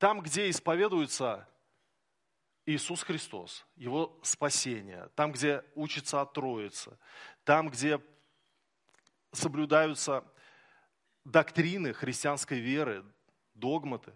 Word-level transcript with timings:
Там, 0.00 0.22
где 0.22 0.48
исповедуется 0.48 1.46
Иисус 2.64 3.02
Христос, 3.02 3.66
Его 3.76 4.18
спасение, 4.22 5.10
там, 5.14 5.30
где 5.30 5.62
учится 5.74 6.22
от 6.22 6.32
Троицы, 6.32 6.96
там, 7.44 7.68
где 7.68 8.00
соблюдаются 9.32 10.24
доктрины 11.26 11.92
христианской 11.92 12.60
веры, 12.60 13.04
догматы, 13.52 14.14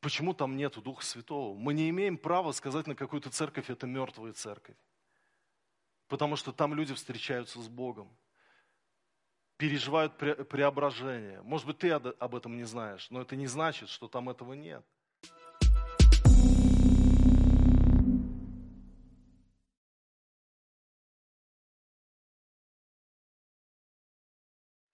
почему 0.00 0.32
там 0.32 0.56
нету 0.56 0.80
Духа 0.80 1.04
Святого? 1.04 1.54
Мы 1.54 1.74
не 1.74 1.90
имеем 1.90 2.16
права 2.16 2.52
сказать 2.52 2.86
на 2.86 2.94
какую-то 2.94 3.28
церковь, 3.28 3.68
это 3.68 3.86
мертвая 3.86 4.32
церковь. 4.32 4.78
Потому 6.08 6.36
что 6.36 6.50
там 6.50 6.72
люди 6.72 6.94
встречаются 6.94 7.60
с 7.60 7.68
Богом, 7.68 8.16
переживают 9.56 10.16
преображение. 10.16 11.40
Может 11.42 11.66
быть, 11.66 11.78
ты 11.78 11.90
об 11.90 12.34
этом 12.34 12.56
не 12.56 12.64
знаешь, 12.64 13.08
но 13.10 13.20
это 13.20 13.36
не 13.36 13.46
значит, 13.46 13.88
что 13.88 14.08
там 14.08 14.28
этого 14.28 14.52
нет. 14.54 14.84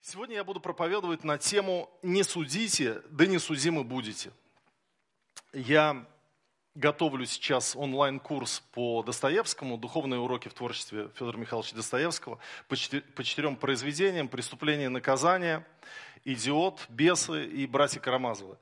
Сегодня 0.02 0.34
я 0.34 0.44
буду 0.44 0.58
проповедовать 0.58 1.22
на 1.22 1.38
тему 1.38 1.88
«Не 2.02 2.24
судите, 2.24 3.00
да 3.10 3.26
не 3.26 3.38
судимы 3.38 3.84
будете». 3.84 4.32
Я 5.52 6.04
готовлю 6.80 7.26
сейчас 7.26 7.76
онлайн-курс 7.76 8.62
по 8.72 9.02
Достоевскому, 9.02 9.76
духовные 9.76 10.18
уроки 10.18 10.48
в 10.48 10.54
творчестве 10.54 11.10
Федора 11.14 11.36
Михайловича 11.36 11.76
Достоевского, 11.76 12.38
по, 12.68 12.76
четырем 12.76 13.54
произведениям 13.54 14.26
«Преступление 14.26 14.86
и 14.86 14.88
наказание», 14.88 15.64
«Идиот», 16.24 16.86
«Бесы» 16.88 17.46
и 17.46 17.66
«Братья 17.66 18.00
Карамазовы». 18.00 18.56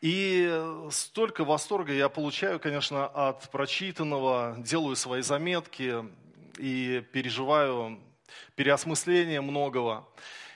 И 0.00 0.50
столько 0.90 1.44
восторга 1.44 1.92
я 1.92 2.08
получаю, 2.08 2.58
конечно, 2.58 3.06
от 3.06 3.48
прочитанного, 3.50 4.56
делаю 4.58 4.96
свои 4.96 5.22
заметки 5.22 6.04
и 6.58 7.04
переживаю 7.12 8.00
переосмысление 8.56 9.40
многого. 9.40 10.08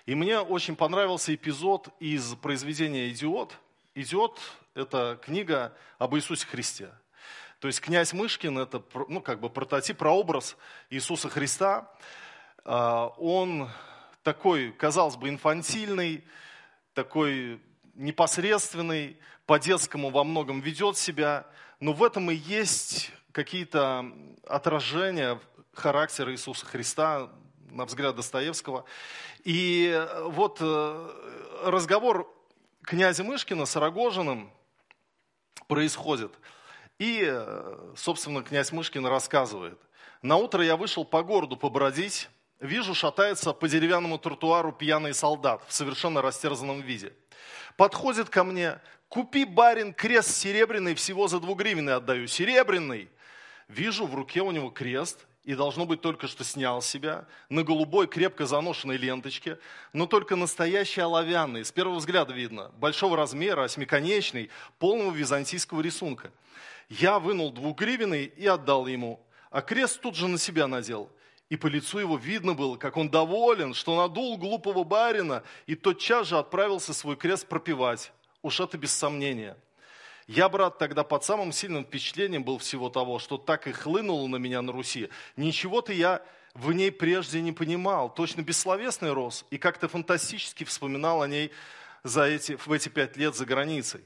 И 0.06 0.14
мне 0.14 0.40
очень 0.40 0.74
понравился 0.74 1.34
эпизод 1.34 1.90
из 2.00 2.34
произведения 2.36 3.10
«Идиот». 3.10 3.56
«Идиот»– 3.94 4.40
это 4.76 5.18
книга 5.22 5.74
об 5.98 6.14
Иисусе 6.14 6.46
Христе. 6.46 6.90
То 7.60 7.68
есть 7.68 7.80
князь 7.80 8.12
Мышкин– 8.12 8.58
это 8.60 8.82
ну, 9.08 9.22
как 9.22 9.40
бы 9.40 9.48
прототип, 9.48 9.96
прообраз 9.96 10.56
Иисуса 10.90 11.30
Христа. 11.30 11.90
А, 12.62 13.06
он 13.16 13.70
такой, 14.22 14.72
казалось 14.72 15.16
бы, 15.16 15.30
инфантильный, 15.30 16.24
такой 16.92 17.60
непосредственный, 17.94 19.18
по-детскому 19.46 20.10
во 20.10 20.24
многом 20.24 20.60
ведет 20.60 20.98
себя, 20.98 21.46
но 21.80 21.92
в 21.94 22.04
этом 22.04 22.30
и 22.30 22.34
есть 22.34 23.12
какие-то 23.32 24.04
отражения 24.46 25.40
характера 25.72 26.32
Иисуса 26.32 26.66
Христа, 26.66 27.30
на 27.70 27.86
взгляд 27.86 28.16
Достоевского. 28.16 28.84
И 29.44 30.06
вот 30.24 30.58
э, 30.60 31.10
разговор 31.64 32.30
князя 32.82 33.24
Мышкина 33.24 33.64
с 33.66 33.76
Рогожиным 33.76 34.50
происходит. 35.68 36.32
И, 36.98 37.22
э, 37.26 37.94
собственно, 37.96 38.42
князь 38.42 38.72
Мышкин 38.72 39.06
рассказывает. 39.06 39.78
На 40.22 40.36
утро 40.36 40.64
я 40.64 40.76
вышел 40.76 41.04
по 41.04 41.22
городу 41.22 41.56
побродить. 41.56 42.28
Вижу, 42.58 42.94
шатается 42.94 43.52
по 43.52 43.68
деревянному 43.68 44.18
тротуару 44.18 44.72
пьяный 44.72 45.12
солдат 45.12 45.62
в 45.68 45.72
совершенно 45.72 46.22
растерзанном 46.22 46.80
виде. 46.80 47.12
Подходит 47.76 48.30
ко 48.30 48.44
мне, 48.44 48.80
купи, 49.08 49.44
барин, 49.44 49.92
крест 49.92 50.34
серебряный, 50.34 50.94
всего 50.94 51.28
за 51.28 51.38
двугривенный 51.38 51.94
отдаю. 51.94 52.26
Серебряный. 52.26 53.10
Вижу, 53.68 54.06
в 54.06 54.14
руке 54.14 54.40
у 54.40 54.50
него 54.50 54.70
крест, 54.70 55.26
и 55.46 55.54
должно 55.54 55.86
быть 55.86 56.00
только 56.00 56.26
что 56.26 56.42
снял 56.42 56.82
себя, 56.82 57.24
на 57.48 57.62
голубой 57.62 58.08
крепко 58.08 58.46
заношенной 58.46 58.96
ленточке, 58.96 59.58
но 59.92 60.06
только 60.06 60.34
настоящий 60.34 61.00
оловянный, 61.00 61.64
с 61.64 61.70
первого 61.70 61.98
взгляда 61.98 62.34
видно, 62.34 62.72
большого 62.78 63.16
размера, 63.16 63.62
осьмиконечный, 63.62 64.50
полного 64.80 65.14
византийского 65.14 65.80
рисунка. 65.80 66.32
Я 66.88 67.20
вынул 67.20 67.52
двухгривенный 67.52 68.24
и 68.24 68.44
отдал 68.44 68.88
ему, 68.88 69.24
а 69.50 69.62
крест 69.62 70.00
тут 70.00 70.16
же 70.16 70.26
на 70.26 70.36
себя 70.36 70.66
надел. 70.66 71.10
И 71.48 71.56
по 71.56 71.68
лицу 71.68 72.00
его 72.00 72.16
видно 72.16 72.54
было, 72.54 72.76
как 72.76 72.96
он 72.96 73.08
доволен, 73.08 73.72
что 73.72 73.96
надул 73.96 74.36
глупого 74.38 74.82
барина, 74.82 75.44
и 75.66 75.76
тотчас 75.76 76.26
же 76.26 76.38
отправился 76.38 76.92
свой 76.92 77.14
крест 77.14 77.46
пропивать. 77.46 78.12
Уж 78.42 78.58
это 78.58 78.76
без 78.78 78.90
сомнения. 78.90 79.56
Я, 80.26 80.48
брат, 80.48 80.78
тогда 80.78 81.04
под 81.04 81.24
самым 81.24 81.52
сильным 81.52 81.84
впечатлением 81.84 82.42
был 82.42 82.58
всего 82.58 82.88
того, 82.90 83.18
что 83.18 83.38
так 83.38 83.68
и 83.68 83.72
хлынуло 83.72 84.26
на 84.26 84.36
меня 84.36 84.60
на 84.60 84.72
Руси. 84.72 85.08
Ничего-то 85.36 85.92
я 85.92 86.20
в 86.54 86.72
ней 86.72 86.90
прежде 86.90 87.40
не 87.40 87.52
понимал. 87.52 88.12
Точно 88.12 88.40
бессловесный 88.40 89.12
рос 89.12 89.44
и 89.50 89.58
как-то 89.58 89.88
фантастически 89.88 90.64
вспоминал 90.64 91.22
о 91.22 91.28
ней 91.28 91.52
за 92.02 92.24
эти, 92.24 92.56
в 92.56 92.72
эти 92.72 92.88
пять 92.88 93.16
лет 93.16 93.36
за 93.36 93.44
границей. 93.46 94.00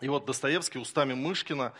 И 0.00 0.08
вот 0.08 0.26
Достоевский 0.26 0.78
устами 0.78 1.14
Мышкина 1.14 1.72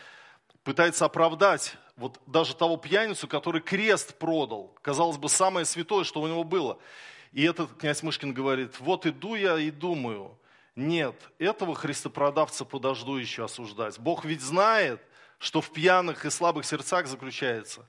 пытается 0.64 1.04
оправдать 1.04 1.76
вот 1.96 2.20
даже 2.26 2.56
того 2.56 2.76
пьяницу, 2.76 3.28
который 3.28 3.60
крест 3.60 4.18
продал. 4.18 4.74
Казалось 4.82 5.18
бы, 5.18 5.28
самое 5.28 5.66
святое, 5.66 6.02
что 6.02 6.20
у 6.20 6.26
него 6.26 6.42
было. 6.42 6.78
И 7.32 7.44
этот 7.44 7.72
князь 7.74 8.02
Мышкин 8.02 8.32
говорит, 8.32 8.80
вот 8.80 9.06
иду 9.06 9.34
я 9.34 9.58
и 9.58 9.70
думаю, 9.70 10.36
нет, 10.76 11.16
этого 11.38 11.74
христопродавца 11.74 12.66
подожду 12.66 13.16
еще 13.16 13.44
осуждать. 13.44 13.98
Бог 13.98 14.26
ведь 14.26 14.42
знает, 14.42 15.00
что 15.38 15.62
в 15.62 15.70
пьяных 15.72 16.26
и 16.26 16.30
слабых 16.30 16.66
сердцах 16.66 17.06
заключается. 17.06 17.88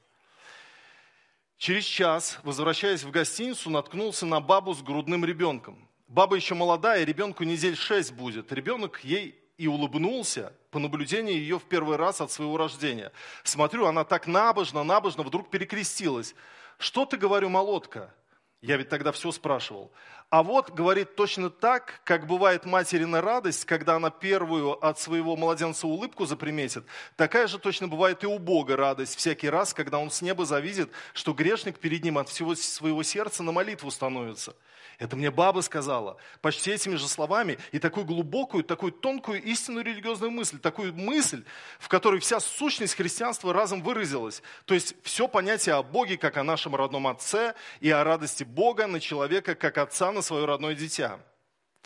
Через 1.57 1.83
час, 1.83 2.39
возвращаясь 2.43 3.03
в 3.03 3.11
гостиницу, 3.11 3.69
наткнулся 3.69 4.25
на 4.25 4.39
бабу 4.39 4.73
с 4.73 4.81
грудным 4.81 5.25
ребенком. 5.25 5.87
Баба 6.07 6.37
еще 6.37 6.55
молодая, 6.55 7.03
ребенку 7.03 7.43
недель 7.43 7.75
шесть 7.75 8.13
будет. 8.13 8.53
Ребенок 8.53 9.03
ей 9.03 9.37
и 9.57 9.67
улыбнулся 9.67 10.53
по 10.71 10.79
наблюдению 10.79 11.35
ее 11.35 11.59
в 11.59 11.63
первый 11.63 11.97
раз 11.97 12.21
от 12.21 12.31
своего 12.31 12.55
рождения. 12.55 13.11
Смотрю, 13.43 13.87
она 13.87 14.05
так 14.05 14.27
набожно, 14.27 14.83
набожно 14.83 15.23
вдруг 15.23 15.49
перекрестилась. 15.49 16.35
Что 16.77 17.05
ты, 17.05 17.17
говорю, 17.17 17.49
молотка? 17.49 18.13
Я 18.61 18.77
ведь 18.77 18.89
тогда 18.89 19.11
все 19.11 19.31
спрашивал. 19.31 19.91
А 20.29 20.43
вот 20.43 20.71
говорит 20.71 21.15
точно 21.15 21.49
так, 21.49 22.01
как 22.03 22.27
бывает 22.27 22.65
материна 22.65 23.21
радость, 23.21 23.63
когда 23.63 23.95
она 23.95 24.09
первую 24.09 24.73
от 24.85 24.99
своего 24.99 25.37
младенца 25.37 25.87
улыбку 25.87 26.25
заприметит, 26.25 26.83
такая 27.15 27.47
же 27.47 27.57
точно 27.59 27.87
бывает 27.87 28.25
и 28.25 28.27
у 28.27 28.37
Бога 28.37 28.75
радость 28.75 29.15
всякий 29.15 29.49
раз, 29.49 29.73
когда 29.73 29.99
он 29.99 30.11
с 30.11 30.21
неба 30.21 30.45
завидит, 30.45 30.91
что 31.13 31.31
грешник 31.31 31.79
перед 31.79 32.03
ним 32.03 32.17
от 32.17 32.27
всего 32.27 32.55
своего 32.55 33.03
сердца 33.03 33.41
на 33.41 33.53
молитву 33.53 33.89
становится. 33.89 34.53
Это 34.99 35.15
мне 35.15 35.29
баба 35.29 35.61
сказала, 35.61 36.17
почти 36.41 36.71
этими 36.71 36.95
же 36.95 37.07
словами, 37.07 37.59
и 37.71 37.77
такую 37.77 38.05
глубокую, 38.05 38.63
такую 38.63 38.91
тонкую 38.91 39.43
истинную 39.43 39.85
религиозную 39.85 40.31
мысль, 40.31 40.57
такую 40.57 40.93
мысль, 40.95 41.43
в 41.77 41.87
которой 41.87 42.19
вся 42.19 42.39
сущность 42.39 42.95
христианства 42.95 43.53
разом 43.53 43.83
выразилась. 43.83 44.41
То 44.65 44.73
есть 44.73 44.95
все 45.03 45.27
понятие 45.27 45.75
о 45.75 45.83
Боге, 45.83 46.17
как 46.17 46.37
о 46.37 46.43
нашем 46.43 46.75
родном 46.75 47.05
Отце, 47.05 47.53
и 47.79 47.91
о 47.91 48.03
радости 48.03 48.43
Бога 48.43 48.87
на 48.87 48.99
человека, 48.99 49.53
как 49.53 49.77
Отца 49.77 50.11
на 50.17 50.21
свое 50.21 50.45
родное 50.45 50.75
дитя. 50.75 51.19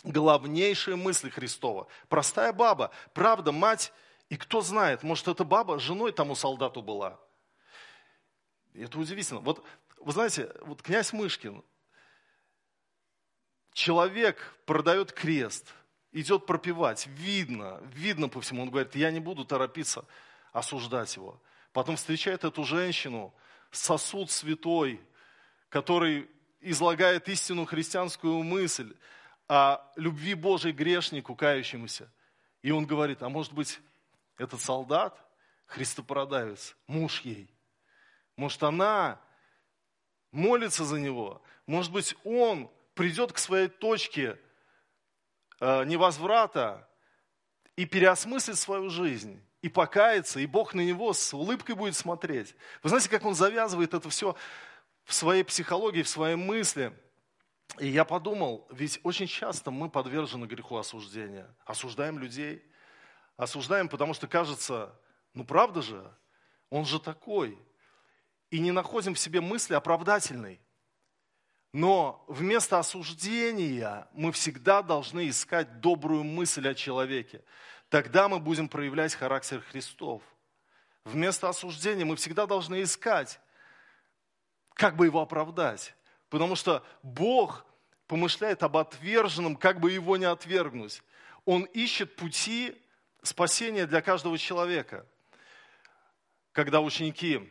Главнейшие 0.02 0.96
мысли 0.96 1.30
Христова. 1.30 1.86
Простая 2.08 2.52
баба, 2.52 2.90
правда, 3.14 3.52
мать, 3.52 3.92
и 4.28 4.36
кто 4.36 4.60
знает, 4.62 5.02
может, 5.02 5.28
эта 5.28 5.44
баба 5.44 5.78
женой 5.78 6.12
тому 6.12 6.34
солдату 6.34 6.82
была. 6.82 7.20
Это 8.74 8.98
удивительно. 8.98 9.40
Вот, 9.40 9.64
вы 9.98 10.12
знаете, 10.12 10.52
вот 10.62 10.82
князь 10.82 11.12
Мышкин, 11.12 11.62
человек 13.72 14.56
продает 14.64 15.12
крест, 15.12 15.72
идет 16.10 16.46
пропивать, 16.46 17.06
видно, 17.06 17.80
видно 17.94 18.28
по 18.28 18.40
всему. 18.40 18.62
Он 18.62 18.70
говорит, 18.70 18.96
я 18.96 19.10
не 19.10 19.20
буду 19.20 19.44
торопиться 19.44 20.04
осуждать 20.52 21.14
его. 21.16 21.40
Потом 21.72 21.96
встречает 21.96 22.44
эту 22.44 22.64
женщину, 22.64 23.34
сосуд 23.70 24.30
святой, 24.30 25.00
который 25.68 26.28
излагает 26.62 27.28
истину 27.28 27.64
христианскую 27.64 28.42
мысль 28.42 28.94
о 29.48 29.78
любви 29.96 30.34
Божьей 30.34 30.72
грешнику, 30.72 31.34
кающемуся. 31.34 32.10
И 32.62 32.70
он 32.70 32.86
говорит, 32.86 33.22
а 33.22 33.28
может 33.28 33.52
быть, 33.52 33.80
этот 34.38 34.60
солдат, 34.60 35.18
христопродавец, 35.66 36.76
муж 36.86 37.20
ей, 37.20 37.52
может, 38.36 38.62
она 38.62 39.20
молится 40.30 40.84
за 40.84 40.98
него, 40.98 41.42
может 41.66 41.92
быть, 41.92 42.16
он 42.24 42.70
придет 42.94 43.32
к 43.32 43.38
своей 43.38 43.68
точке 43.68 44.38
э, 45.60 45.84
невозврата 45.84 46.88
и 47.76 47.84
переосмыслит 47.84 48.56
свою 48.56 48.90
жизнь, 48.90 49.42
и 49.60 49.68
покается, 49.68 50.40
и 50.40 50.46
Бог 50.46 50.74
на 50.74 50.80
него 50.80 51.12
с 51.12 51.32
улыбкой 51.32 51.74
будет 51.74 51.96
смотреть. 51.96 52.54
Вы 52.82 52.88
знаете, 52.88 53.08
как 53.08 53.24
он 53.24 53.34
завязывает 53.34 53.94
это 53.94 54.08
все 54.10 54.36
в 55.04 55.14
своей 55.14 55.44
психологии, 55.44 56.02
в 56.02 56.08
своей 56.08 56.36
мысли. 56.36 56.92
И 57.78 57.88
я 57.88 58.04
подумал, 58.04 58.66
ведь 58.70 59.00
очень 59.02 59.26
часто 59.26 59.70
мы 59.70 59.88
подвержены 59.88 60.46
греху 60.46 60.76
осуждения. 60.76 61.48
Осуждаем 61.64 62.18
людей, 62.18 62.62
Осуждаем, 63.36 63.88
потому 63.88 64.14
что 64.14 64.28
кажется, 64.28 64.94
ну 65.34 65.44
правда 65.44 65.82
же, 65.82 66.14
он 66.70 66.84
же 66.84 67.00
такой. 67.00 67.58
И 68.50 68.60
не 68.60 68.70
находим 68.70 69.14
в 69.14 69.18
себе 69.18 69.40
мысли 69.40 69.74
оправдательной. 69.74 70.60
Но 71.72 72.22
вместо 72.28 72.78
осуждения 72.78 74.06
мы 74.12 74.30
всегда 74.30 74.82
должны 74.82 75.28
искать 75.28 75.80
добрую 75.80 76.22
мысль 76.22 76.68
о 76.68 76.74
человеке. 76.74 77.42
Тогда 77.88 78.28
мы 78.28 78.38
будем 78.38 78.68
проявлять 78.68 79.14
характер 79.14 79.62
Христов. 79.70 80.22
Вместо 81.04 81.48
осуждения 81.48 82.04
мы 82.04 82.16
всегда 82.16 82.46
должны 82.46 82.82
искать, 82.82 83.40
как 84.74 84.96
бы 84.96 85.06
его 85.06 85.20
оправдать. 85.20 85.94
Потому 86.28 86.56
что 86.56 86.84
Бог 87.02 87.64
помышляет 88.06 88.62
об 88.62 88.76
отверженном, 88.76 89.56
как 89.56 89.80
бы 89.80 89.92
его 89.92 90.16
не 90.16 90.24
отвергнуть. 90.24 91.02
Он 91.44 91.64
ищет 91.64 92.16
пути 92.16 92.76
спасения 93.22 93.86
для 93.86 94.02
каждого 94.02 94.38
человека. 94.38 95.06
Когда 96.52 96.80
ученики 96.80 97.50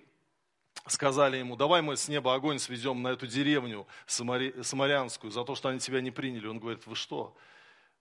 сказали 0.87 1.37
ему, 1.37 1.55
давай 1.55 1.81
мы 1.81 1.97
с 1.97 2.07
неба 2.07 2.33
огонь 2.33 2.59
свезем 2.59 3.01
на 3.01 3.09
эту 3.09 3.27
деревню 3.27 3.87
самарянскую 4.05 5.31
за 5.31 5.43
то, 5.43 5.55
что 5.55 5.69
они 5.69 5.79
тебя 5.79 6.01
не 6.01 6.11
приняли. 6.11 6.47
Он 6.47 6.59
говорит, 6.59 6.85
вы 6.85 6.95
что? 6.95 7.35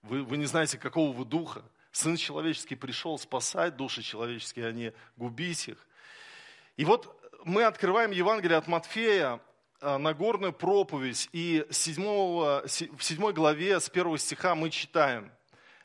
Вы, 0.03 0.23
вы 0.23 0.37
не 0.37 0.47
знаете, 0.47 0.79
какого 0.79 1.13
вы 1.13 1.25
духа? 1.25 1.63
Сын 1.93 2.17
человеческий 2.17 2.77
пришел 2.77 3.19
спасать 3.19 3.77
души 3.77 4.03
человеческие, 4.03 4.67
а 4.67 4.73
не 4.73 4.93
губить 5.17 5.69
их. 5.69 5.87
И 6.77 6.85
вот 6.85 7.20
мы 7.45 7.65
открываем 7.65 8.11
Евангелие 8.11 8.59
от 8.59 8.67
Матфея, 8.67 9.41
а, 9.81 9.99
Нагорную 9.99 10.53
проповедь, 10.53 11.29
и 11.33 11.67
7, 11.71 12.03
в 12.05 13.03
7 13.03 13.33
главе 13.33 13.81
с 13.81 13.89
1 13.89 14.19
стиха 14.19 14.55
мы 14.55 14.71
читаем, 14.71 15.31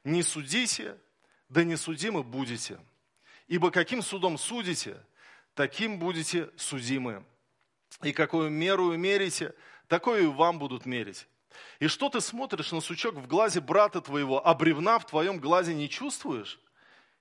«Не 0.04 0.24
судите, 0.24 0.98
да 1.50 1.64
не 1.64 1.76
судимы 1.76 2.24
будете, 2.24 2.80
ибо 3.48 3.72
каким 3.72 4.02
судом 4.02 4.38
судите, 4.38 4.98
таким 5.54 6.00
будете 6.00 6.50
судимы. 6.58 7.24
И 8.04 8.12
какую 8.12 8.50
меру 8.50 8.96
мерите, 8.98 9.54
такое 9.88 10.24
и 10.24 10.28
вам 10.28 10.60
будут 10.60 10.86
мерить. 10.86 11.28
И 11.80 11.88
что 11.88 12.10
ты 12.10 12.20
смотришь 12.20 12.72
на 12.72 12.82
сучок 12.82 13.16
в 13.16 13.28
глазе 13.28 13.62
брата 13.62 14.02
твоего, 14.02 14.46
а 14.46 14.54
бревна 14.54 15.00
в 15.00 15.06
твоем 15.06 15.40
глазе 15.40 15.74
не 15.74 15.90
чувствуешь? 15.90 16.60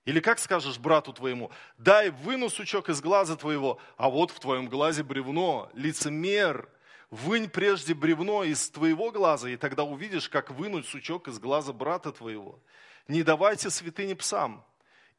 Или 0.05 0.21
как 0.21 0.39
скажешь 0.39 0.79
брату 0.79 1.13
твоему, 1.15 1.51
дай 1.79 2.11
выну 2.11 2.51
сучок 2.51 2.91
из 2.91 3.01
глаза 3.01 3.37
твоего, 3.37 3.79
а 3.97 4.11
вот 4.11 4.31
в 4.31 4.39
твоем 4.39 4.69
глазе 4.69 5.03
бревно, 5.03 5.71
лицемер, 5.73 6.69
вынь 7.11 7.49
прежде 7.49 7.95
бревно 7.95 8.45
из 8.45 8.69
твоего 8.69 9.11
глаза, 9.11 9.49
и 9.49 9.57
тогда 9.57 9.83
увидишь, 9.83 10.29
как 10.29 10.51
вынуть 10.51 10.87
сучок 10.87 11.29
из 11.29 11.39
глаза 11.39 11.73
брата 11.73 12.13
твоего. 12.13 12.61
Не 13.09 13.23
давайте 13.23 13.71
святыни 13.71 14.13
псам, 14.13 14.63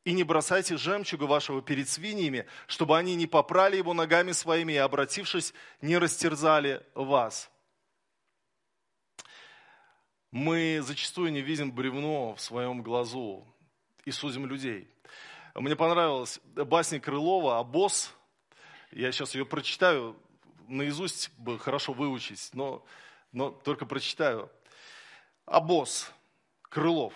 и 0.03 0.13
не 0.13 0.23
бросайте 0.23 0.77
жемчуга 0.77 1.23
вашего 1.23 1.63
перед 1.63 1.89
свиньями, 1.89 2.45
чтобы 2.67 2.95
они 2.95 3.15
не 3.15 3.25
попрали 3.25 3.77
его 3.77 3.95
ногами 3.95 4.33
своими 4.33 4.73
и, 4.73 4.77
обратившись, 4.77 5.51
не 5.81 5.97
растерзали 5.97 6.83
вас. 6.93 7.49
Мы 10.29 10.81
зачастую 10.83 11.31
не 11.31 11.41
видим 11.41 11.71
бревно 11.71 12.35
в 12.35 12.41
своем 12.41 12.83
глазу 12.83 13.47
и 14.05 14.11
судим 14.11 14.45
людей. 14.45 14.87
Мне 15.55 15.75
понравилась 15.75 16.39
басня 16.55 16.99
Крылова 16.99 17.59
«Обоз». 17.59 18.13
Я 18.91 19.11
сейчас 19.11 19.35
ее 19.35 19.45
прочитаю, 19.45 20.15
наизусть 20.67 21.31
бы 21.37 21.59
хорошо 21.59 21.93
выучить, 21.93 22.49
но, 22.53 22.85
но 23.31 23.49
только 23.49 23.85
прочитаю. 23.85 24.49
«Обоз» 25.45 26.11
Крылов. 26.61 27.13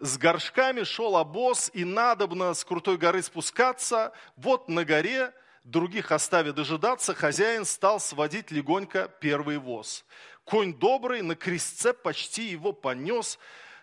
С 0.00 0.16
горшками 0.16 0.84
шел 0.84 1.16
обоз, 1.16 1.70
и 1.74 1.84
надобно 1.84 2.54
с 2.54 2.64
крутой 2.64 2.96
горы 2.96 3.22
спускаться. 3.22 4.12
Вот 4.36 4.68
на 4.68 4.84
горе, 4.84 5.34
других 5.64 6.12
оставя 6.12 6.52
дожидаться, 6.52 7.14
хозяин 7.14 7.64
стал 7.64 7.98
сводить 7.98 8.50
легонько 8.50 9.08
первый 9.20 9.58
воз. 9.58 10.04
Конь 10.44 10.72
добрый 10.72 11.20
на 11.22 11.34
крестце 11.34 11.92
почти 11.92 12.44
его 12.44 12.72
понес, 12.72 13.38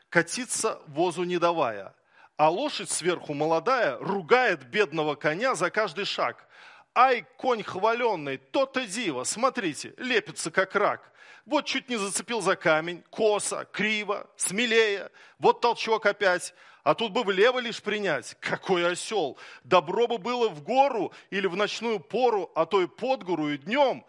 катиться 0.09 0.81
возу 0.87 1.23
не 1.23 1.37
давая. 1.37 1.93
А 2.37 2.49
лошадь 2.49 2.89
сверху 2.89 3.33
молодая 3.33 3.97
ругает 3.99 4.65
бедного 4.65 5.15
коня 5.15 5.55
за 5.55 5.69
каждый 5.69 6.03
шаг. 6.03 6.47
Ай, 6.93 7.25
конь 7.37 7.63
хваленный, 7.63 8.37
то-то 8.37 8.85
диво, 8.85 9.23
смотрите, 9.23 9.93
лепится 9.97 10.51
как 10.51 10.75
рак. 10.75 11.11
Вот 11.45 11.65
чуть 11.65 11.89
не 11.89 11.95
зацепил 11.95 12.41
за 12.41 12.55
камень, 12.55 13.03
косо, 13.09 13.65
криво, 13.71 14.29
смелее. 14.35 15.11
Вот 15.39 15.61
толчок 15.61 16.05
опять. 16.05 16.53
А 16.83 16.93
тут 16.93 17.13
бы 17.13 17.23
влево 17.23 17.59
лишь 17.59 17.81
принять. 17.81 18.35
Какой 18.39 18.85
осел! 18.91 19.37
Добро 19.63 20.07
бы 20.07 20.17
было 20.17 20.49
в 20.49 20.61
гору 20.61 21.13
или 21.29 21.47
в 21.47 21.55
ночную 21.55 21.99
пору, 21.99 22.51
а 22.53 22.65
то 22.65 22.81
и 22.81 22.87
под 22.87 23.23
гору 23.23 23.49
и 23.49 23.57
днем. 23.57 24.05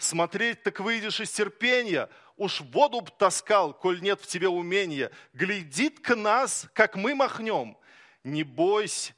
Смотреть 0.00 0.62
так 0.62 0.80
выйдешь 0.80 1.20
из 1.20 1.30
терпения. 1.30 2.08
Уж 2.38 2.62
воду 2.62 3.02
б 3.02 3.10
таскал, 3.18 3.74
коль 3.74 4.00
нет 4.00 4.18
в 4.18 4.26
тебе 4.26 4.48
умения. 4.48 5.10
Глядит-ка 5.34 6.16
нас, 6.16 6.66
как 6.72 6.96
мы 6.96 7.14
махнем. 7.14 7.76
Не 8.24 8.42
бойся, 8.42 9.12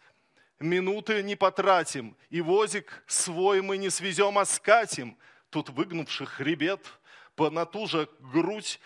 минуты 0.59 1.23
не 1.23 1.37
потратим, 1.37 2.17
и 2.31 2.41
возик 2.41 3.05
свой 3.07 3.63
мы 3.63 3.77
не 3.77 3.91
свезем, 3.91 4.37
а 4.39 4.45
скатим. 4.45 5.17
Тут 5.51 5.71
выгнувших 5.71 6.31
хребет– 6.31 6.85
понатужа 7.37 8.09
грудь, 8.21 8.81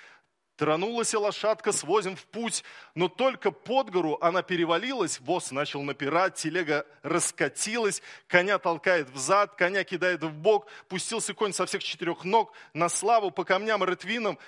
Тронулась 0.57 1.13
лошадка, 1.13 1.71
свозим 1.71 2.17
в 2.17 2.25
путь, 2.25 2.65
но 2.95 3.09
только 3.09 3.51
под 3.51 3.91
гору 3.91 4.17
она 4.23 4.43
перевалилась, 4.43 5.21
воз 5.21 5.51
начал 5.51 5.83
напирать, 5.83 6.37
телега 6.37 6.87
раскатилась, 7.03 8.01
коня 8.27 8.59
толкает 8.59 9.11
взад, 9.11 9.55
коня 9.55 9.85
кидает 9.85 10.23
в 10.23 10.33
бок, 10.33 10.67
пустился 10.89 11.35
конь 11.35 11.53
со 11.53 11.67
всех 11.67 11.85
четырех 11.85 12.25
ног, 12.25 12.55
на 12.73 12.89
славу 12.89 13.31
по 13.31 13.45
камням 13.45 13.85
и 13.85 13.87
рытвинам, 13.87 14.39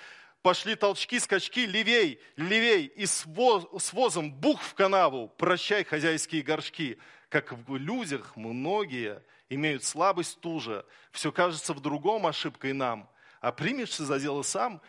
пошли 0.41 0.73
толчки, 0.73 1.19
скачки, 1.19 1.67
левей, 1.67 2.19
левей, 2.37 2.85
и 2.87 3.05
с, 3.05 3.27
воз, 3.27 3.67
с 3.79 3.93
возом 3.93 4.31
бух 4.31 4.63
в 4.63 4.73
канаву, 4.73 5.27
прощай 5.37 5.83
хозяйские 5.83 6.41
горшки. 6.41 6.97
Как 7.29 7.51
в 7.51 7.75
людях 7.75 8.35
многие 8.35 9.21
имеют 9.47 9.83
слабость 9.83 10.39
ту 10.39 10.59
же, 10.59 10.83
все 11.11 11.31
кажется 11.31 11.75
в 11.75 11.81
другом 11.81 12.25
ошибкой 12.25 12.73
нам– 12.73 13.07
а 13.41 13.51
примешься 13.51 14.05
за 14.05 14.19
дело 14.19 14.41
сам, 14.41 14.81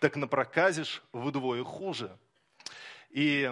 так 0.00 0.16
напроказишь 0.16 1.02
вдвое 1.12 1.64
хуже. 1.64 2.16
И 3.10 3.50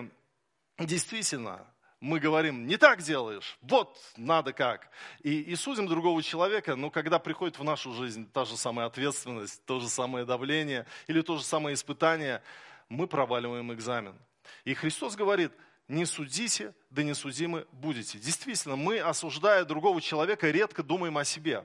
действительно, 0.78 1.66
мы 2.00 2.20
говорим, 2.20 2.66
не 2.66 2.76
так 2.76 3.02
делаешь, 3.02 3.58
вот 3.62 3.98
надо 4.16 4.52
как. 4.52 4.90
И, 5.22 5.40
и 5.40 5.56
судим 5.56 5.86
другого 5.86 6.22
человека, 6.22 6.76
но 6.76 6.90
когда 6.90 7.18
приходит 7.18 7.58
в 7.58 7.64
нашу 7.64 7.92
жизнь 7.92 8.30
та 8.32 8.44
же 8.44 8.56
самая 8.56 8.86
ответственность, 8.86 9.64
то 9.64 9.80
же 9.80 9.88
самое 9.88 10.24
давление 10.24 10.86
или 11.06 11.22
то 11.22 11.36
же 11.36 11.44
самое 11.44 11.74
испытание, 11.74 12.42
мы 12.88 13.06
проваливаем 13.06 13.72
экзамен. 13.72 14.16
И 14.64 14.74
Христос 14.74 15.16
говорит, 15.16 15.52
не 15.88 16.04
судите, 16.04 16.74
да 16.90 17.02
не 17.02 17.14
судимы 17.14 17.66
будете. 17.72 18.18
Действительно, 18.18 18.76
мы, 18.76 18.98
осуждая 18.98 19.64
другого 19.64 20.00
человека, 20.00 20.50
редко 20.50 20.82
думаем 20.82 21.16
о 21.16 21.24
себе. 21.24 21.64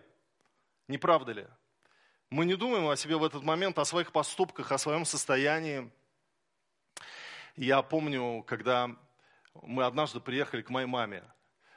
Не 0.88 0.97
правда 0.97 1.31
ли? 1.33 1.47
Мы 2.31 2.45
не 2.45 2.55
думаем 2.55 2.88
о 2.88 2.95
себе 2.95 3.17
в 3.17 3.25
этот 3.25 3.43
момент, 3.43 3.77
о 3.77 3.83
своих 3.83 4.13
поступках, 4.13 4.71
о 4.71 4.77
своем 4.77 5.03
состоянии. 5.03 5.91
Я 7.57 7.81
помню, 7.81 8.41
когда 8.47 8.89
мы 9.61 9.83
однажды 9.83 10.21
приехали 10.21 10.61
к 10.61 10.69
моей 10.69 10.88
маме. 10.88 11.25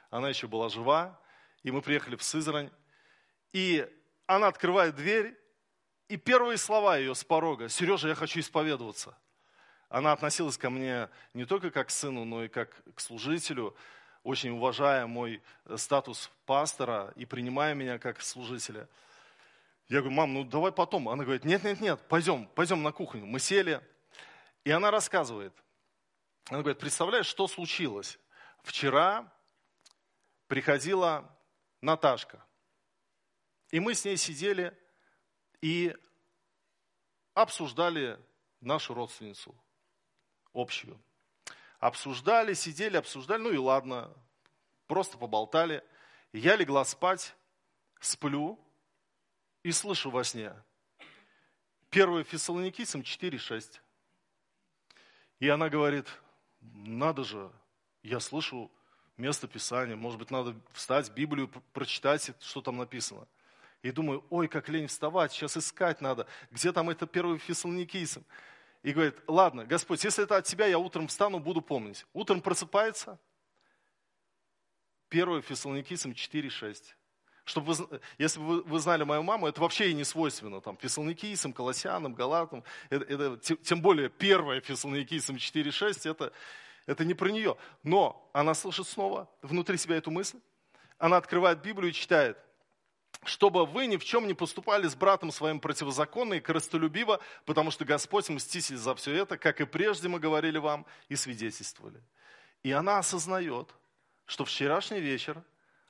Она 0.09 0.29
еще 0.29 0.47
была 0.47 0.69
жива, 0.69 1.19
и 1.63 1.71
мы 1.71 1.81
приехали 1.81 2.15
в 2.15 2.23
Сызрань. 2.23 2.71
И 3.51 3.85
она 4.27 4.47
открывает 4.47 4.95
дверь, 4.95 5.37
и 6.07 6.15
первые 6.15 6.57
слова 6.57 6.95
ее 6.95 7.15
с 7.15 7.25
порога, 7.25 7.67
«Сережа, 7.67 8.07
я 8.07 8.15
хочу 8.15 8.39
исповедоваться». 8.39 9.13
Она 9.89 10.13
относилась 10.13 10.57
ко 10.57 10.69
мне 10.69 11.09
не 11.33 11.43
только 11.43 11.69
как 11.69 11.87
к 11.87 11.91
сыну, 11.91 12.23
но 12.23 12.45
и 12.45 12.47
как 12.47 12.81
к 12.95 13.01
служителю, 13.01 13.75
очень 14.23 14.51
уважая 14.51 15.05
мой 15.05 15.43
статус 15.75 16.31
пастора 16.45 17.11
и 17.17 17.25
принимая 17.25 17.73
меня 17.73 17.99
как 17.99 18.21
служителя– 18.21 18.87
я 19.87 19.99
говорю, 19.99 20.15
мам, 20.15 20.33
ну 20.33 20.43
давай 20.43 20.71
потом. 20.71 21.09
Она 21.09 21.23
говорит, 21.23 21.45
нет, 21.45 21.63
нет, 21.63 21.79
нет, 21.79 22.07
пойдем, 22.07 22.47
пойдем 22.47 22.81
на 22.81 22.91
кухню. 22.91 23.25
Мы 23.25 23.39
сели, 23.39 23.81
и 24.63 24.71
она 24.71 24.89
рассказывает. 24.89 25.53
Она 26.49 26.61
говорит, 26.61 26.79
представляешь, 26.79 27.27
что 27.27 27.47
случилось? 27.47 28.19
Вчера 28.63 29.31
приходила 30.47 31.31
Наташка, 31.81 32.43
и 33.69 33.79
мы 33.79 33.93
с 33.93 34.05
ней 34.05 34.17
сидели 34.17 34.75
и 35.61 35.95
обсуждали 37.33 38.19
нашу 38.61 38.95
родственницу 38.95 39.55
общую. 40.53 40.99
Обсуждали, 41.79 42.53
сидели, 42.53 42.97
обсуждали, 42.97 43.41
ну 43.41 43.51
и 43.51 43.57
ладно, 43.57 44.11
просто 44.87 45.17
поболтали. 45.17 45.83
Я 46.31 46.55
легла 46.55 46.85
спать, 46.85 47.35
сплю, 47.99 48.59
и 49.65 49.71
слышу 49.71 50.11
во 50.11 50.23
сне. 50.23 50.53
1 51.89 52.23
Фессалоникийцам 52.25 53.01
4.6. 53.01 53.79
И 55.39 55.49
она 55.49 55.69
говорит, 55.69 56.05
надо 56.61 57.23
же, 57.23 57.51
Я 58.03 58.19
слышу 58.19 58.71
место 59.17 59.47
Писания, 59.47 59.95
может 59.95 60.19
быть, 60.19 60.29
надо 60.29 60.55
встать, 60.71 61.09
Библию 61.09 61.47
прочитать, 61.73 62.31
что 62.41 62.61
там 62.61 62.77
написано. 62.77 63.27
И 63.81 63.91
думаю, 63.91 64.23
ой, 64.29 64.47
как 64.47 64.69
лень 64.69 64.85
вставать, 64.85 65.31
сейчас 65.31 65.57
искать 65.57 65.99
надо, 65.99 66.27
где 66.51 66.71
там 66.71 66.91
это 66.91 67.07
первый 67.07 67.39
фессалоникийцам. 67.39 68.23
И 68.83 68.93
говорит, 68.93 69.15
ладно, 69.25 69.65
Господь, 69.65 70.03
если 70.03 70.25
это 70.25 70.37
от 70.37 70.45
Тебя, 70.45 70.67
я 70.67 70.77
утром 70.77 71.07
встану, 71.07 71.39
буду 71.39 71.63
помнить. 71.63 72.05
Утром 72.13 72.39
просыпается, 72.39 73.17
1 75.09 75.41
Фессалоникийцам 75.41 76.11
4,6. 76.11 76.83
Чтобы 77.45 77.73
вы, 77.73 78.01
если 78.17 78.39
бы 78.39 78.63
вы 78.63 78.79
знали 78.79 79.03
мою 79.03 79.21
маму, 79.21 79.47
это 79.47 79.61
вообще 79.61 79.85
ей 79.85 79.93
не 79.93 80.03
свойственно. 80.03 80.61
Там, 80.61 80.77
фессалоникийцам, 80.77 81.53
колоссянам, 81.53 82.13
галатам. 82.13 82.63
Это, 82.89 83.05
это, 83.05 83.55
тем 83.57 83.81
более 83.81 84.09
первое 84.09 84.61
фессалоникийцам 84.61 85.35
4,6, 85.35 86.09
это, 86.09 86.33
это 86.87 87.05
не 87.05 87.13
про 87.13 87.29
нее. 87.29 87.55
Но 87.83 88.29
она 88.33 88.55
слышит 88.55 88.87
снова 88.87 89.29
внутри 89.43 89.77
себя 89.77 89.95
эту 89.95 90.09
мысль. 90.09 90.39
Она 90.97 91.17
открывает 91.17 91.61
Библию 91.61 91.91
и 91.91 91.93
читает 91.93 92.37
чтобы 93.23 93.65
вы 93.65 93.87
ни 93.87 93.97
в 93.97 94.03
чем 94.03 94.27
не 94.27 94.33
поступали 94.33 94.87
с 94.87 94.95
братом 94.95 95.31
своим 95.31 95.59
противозаконно 95.59 96.35
и 96.35 96.39
корыстолюбиво, 96.39 97.19
потому 97.45 97.71
что 97.71 97.85
Господь 97.85 98.29
мститель 98.29 98.77
за 98.77 98.93
все 98.93 99.13
это, 99.13 99.37
как 99.37 99.61
и 99.61 99.65
прежде 99.65 100.07
мы 100.07 100.19
говорили 100.19 100.57
вам 100.57 100.85
и 101.09 101.15
свидетельствовали. 101.15 102.01
И 102.61 102.71
она 102.71 102.99
осознает, 102.99 103.73
что 104.25 104.45
вчерашний 104.45 104.99
вечер 104.99 105.41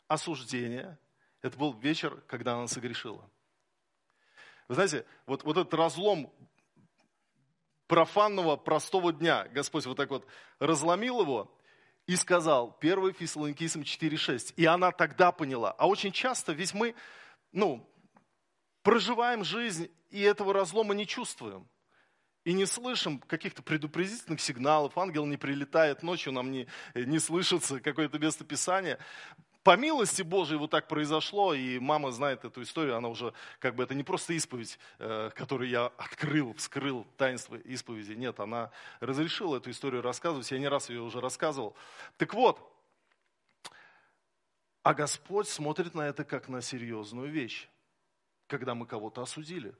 осуждения, 0.08 0.98
это 1.46 1.60
был 1.60 1.74
вечер, 1.74 2.24
когда 2.26 2.56
она 2.56 2.68
согрешила. 2.68 3.30
Вы 4.68 4.74
знаете, 4.74 5.06
вот, 5.28 5.44
вот 5.44 5.58
этот 5.58 5.76
разлом 5.76 6.34
профанного 7.86 8.56
простого 8.56 9.14
дня, 9.14 9.48
Господь 9.50 9.86
вот 9.86 9.96
так 9.96 10.10
вот 10.10 10.26
разломил 10.58 11.22
его 11.22 11.56
и 12.08 12.16
сказал, 12.16 12.76
1 12.82 13.14
Фессалоникийцам 13.14 13.84
4.6. 13.84 14.56
И 14.56 14.66
она 14.66 14.92
тогда 14.92 15.32
поняла. 15.32 15.72
А 15.74 15.88
очень 15.88 16.12
часто 16.12 16.52
ведь 16.52 16.74
мы, 16.74 16.96
ну, 17.52 17.88
проживаем 18.82 19.44
жизнь 19.44 19.92
и 20.10 20.22
этого 20.22 20.52
разлома 20.52 20.96
не 20.96 21.06
чувствуем 21.06 21.70
и 22.44 22.54
не 22.54 22.66
слышим 22.66 23.20
каких-то 23.20 23.62
предупредительных 23.62 24.42
сигналов, 24.42 24.98
ангел 24.98 25.28
не 25.28 25.38
прилетает 25.38 26.02
ночью, 26.02 26.34
нам 26.34 26.50
не, 26.50 26.68
не 26.96 27.20
слышится 27.20 27.80
какое-то 27.80 28.18
местописание. 28.18 28.98
По 29.66 29.76
милости 29.78 30.22
Божией 30.22 30.60
вот 30.60 30.70
так 30.70 30.88
произошло, 30.88 31.56
и 31.56 31.80
мама 31.80 32.12
знает 32.12 32.46
эту 32.46 32.62
историю, 32.62 32.98
она 32.98 33.10
уже, 33.10 33.34
как 33.58 33.74
бы, 33.74 33.82
это 33.82 33.96
не 33.96 34.04
просто 34.04 34.34
исповедь, 34.34 34.78
э, 35.00 35.32
которую 35.34 35.68
я 35.68 35.88
открыл, 35.98 36.54
вскрыл 36.54 37.04
таинство 37.18 37.56
исповеди, 37.56 38.12
нет, 38.12 38.40
она 38.40 38.70
разрешила 39.00 39.58
эту 39.58 39.72
историю 39.72 40.04
рассказывать, 40.04 40.52
я 40.52 40.60
не 40.60 40.68
раз 40.68 40.92
ее 40.92 41.02
уже 41.02 41.20
рассказывал. 41.20 41.76
Так 42.18 42.36
вот, 42.36 42.60
а 44.84 44.94
Господь 44.94 45.48
смотрит 45.48 45.96
на 45.96 46.08
это 46.08 46.24
как 46.24 46.48
на 46.48 46.62
серьезную 46.62 47.32
вещь, 47.32 47.68
когда 48.46 48.76
мы 48.76 48.86
кого-то 48.86 49.24
осудили. 49.24 49.74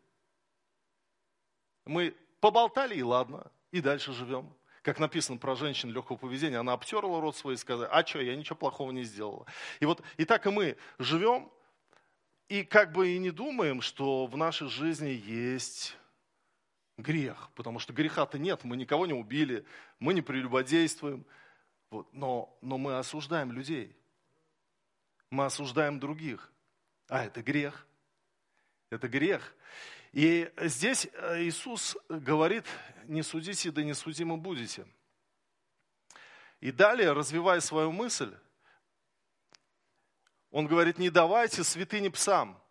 Мы 1.86 2.16
Поболтали 2.46 2.94
и 2.94 3.02
ладно, 3.02 3.52
и 3.72 3.82
дальше 3.82 4.14
живем. 4.14 4.54
Как 4.86 5.00
написано 5.00 5.40
про 5.40 5.56
женщин 5.56 5.90
легкого 5.90 6.16
поведения, 6.16 6.58
она 6.60 6.74
обтерла 6.74 7.20
рот 7.20 7.36
свой 7.36 7.56
и 7.56 7.58
сказала, 7.58 7.88
а 7.88 8.06
что, 8.06 8.22
я 8.22 8.36
ничего 8.36 8.56
плохого 8.56 8.92
не 8.92 9.04
сделала. 9.04 9.48
И 9.80 9.86
вот 9.88 10.04
и 10.18 10.26
так 10.26 10.46
и 10.46 10.52
мы 10.52 10.78
живем, 11.00 11.52
и 12.50 12.64
как 12.64 12.92
бы 12.92 13.10
и 13.10 13.18
не 13.18 13.32
думаем, 13.32 13.82
что 13.82 14.28
в 14.28 14.38
нашей 14.38 14.70
жизни 14.70 15.10
есть 15.10 15.98
грех, 17.00 17.50
потому 17.56 17.80
что 17.80 17.94
греха-то 17.94 18.38
нет, 18.38 18.64
мы 18.64 18.78
никого 18.78 19.08
не 19.08 19.14
убили, 19.14 19.66
мы 19.98 20.14
не 20.14 20.22
прелюбодействуем, 20.22 21.26
вот, 21.90 22.08
но, 22.14 22.56
но 22.62 22.78
мы 22.78 23.00
осуждаем 23.00 23.54
людей, 23.54 23.96
мы 25.32 25.46
осуждаем 25.46 26.00
других, 26.00 26.52
а 27.08 27.26
это 27.26 27.42
грех, 27.42 27.88
это 28.92 29.08
грех. 29.08 29.56
И 30.14 30.50
здесь 30.62 31.10
э, 31.12 31.42
Иисус 31.42 31.98
говорит, 32.08 32.66
не 33.08 33.24
судите, 33.24 33.72
да 33.72 33.84
не 33.84 33.94
судимы 33.94 34.38
будете. 34.38 34.88
И 36.60 36.72
далее, 36.72 37.12
развивая 37.12 37.60
свою 37.60 37.92
мысль, 37.92 38.34
он 40.52 40.68
говорит, 40.68 40.98
не 40.98 41.10
давайте 41.10 41.64
святыни 41.64 42.10
псам 42.10 42.62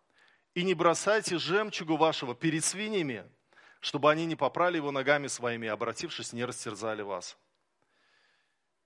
и 0.53 0.63
не 0.63 0.73
бросайте 0.73 1.37
жемчугу 1.37 1.97
вашего 1.97 2.33
перед 2.33 2.63
свиньями, 2.63 3.29
чтобы 3.79 4.11
они 4.11 4.25
не 4.25 4.35
попрали 4.35 4.77
его 4.77 4.91
ногами 4.91 5.27
своими, 5.27 5.67
обратившись, 5.67 6.33
не 6.33 6.45
растерзали 6.45 7.03
вас. 7.03 7.37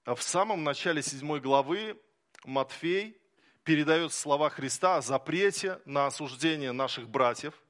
А 0.04 0.16
в 0.16 0.22
самом 0.22 0.64
начале 0.64 1.02
седьмой 1.02 1.40
главы 1.40 2.00
Матфей 2.44 3.22
передает 3.64 4.12
слова 4.14 4.50
Христа 4.50 4.98
о 4.98 5.02
запрете 5.02 5.80
на 5.86 6.08
осуждение 6.08 6.72
наших 6.72 7.08
братьев– 7.08 7.54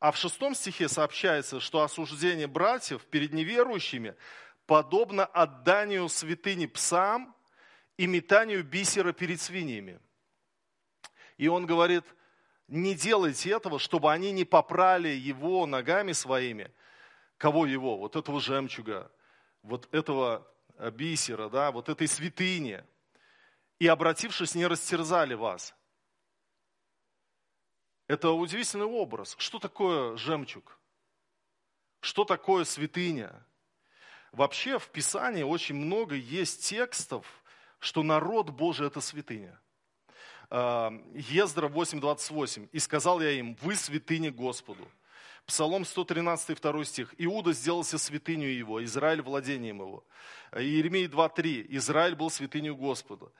а 0.00 0.12
в 0.12 0.16
шестом 0.16 0.54
стихе 0.54 0.88
сообщается, 0.88 1.60
что 1.60 1.82
осуждение 1.82 2.46
братьев 2.46 3.04
перед 3.04 3.34
неверующими 3.34 4.16
подобно 4.66 5.26
отданию 5.26 6.08
святыни 6.08 6.66
псам 6.66 7.36
и 7.98 8.06
метанию 8.06 8.64
бисера 8.64 9.12
перед 9.12 9.40
свиньями. 9.42 10.00
И 11.36 11.48
он 11.48 11.66
говорит, 11.66 12.04
не 12.66 12.94
делайте 12.94 13.50
этого, 13.50 13.78
чтобы 13.78 14.10
они 14.10 14.32
не 14.32 14.44
попрали 14.44 15.08
его 15.08 15.66
ногами 15.66 16.12
своими. 16.12 16.72
Кого 17.36 17.66
его? 17.66 17.98
Вот 17.98 18.16
этого 18.16 18.40
жемчуга, 18.40 19.10
вот 19.62 19.92
этого 19.92 20.46
бисера, 20.92 21.50
да, 21.50 21.72
вот 21.72 21.90
этой 21.90 22.06
святыни. 22.08 22.82
И 23.78 23.86
обратившись, 23.86 24.54
не 24.54 24.66
растерзали 24.66 25.34
вас. 25.34 25.74
Это 28.10 28.32
удивительный 28.32 28.86
образ. 28.86 29.36
Что 29.38 29.60
такое 29.60 30.16
жемчуг? 30.16 30.76
Что 32.00 32.24
такое 32.24 32.64
святыня? 32.64 33.30
Вообще 34.32 34.80
в 34.80 34.88
Писании 34.88 35.44
очень 35.44 35.76
много 35.76 36.16
есть 36.16 36.68
текстов, 36.68 37.24
что 37.78 38.02
народ 38.02 38.50
Божий– 38.50 38.86
это 38.88 39.00
святыня. 39.00 39.60
А, 40.48 40.92
Ездра 41.14 41.68
8.28. 41.68 42.68
«И 42.72 42.80
сказал 42.80 43.20
я 43.20 43.30
им, 43.30 43.56
вы 43.62 43.76
святыня 43.76 44.32
Господу». 44.32 44.88
Псалом 45.46 45.84
113, 45.84 46.60
2 46.60 46.84
стих. 46.84 47.14
«Иуда 47.16 47.52
сделался 47.52 47.96
святынью 47.96 48.52
его, 48.52 48.82
Израиль 48.82 49.22
владением 49.22 49.82
его». 49.82 50.04
Иеремия 50.50 51.06
2.3. 51.06 51.66
«Израиль 51.76 52.16
был 52.16 52.28
святынью 52.28 52.74
Господа» 52.74 53.30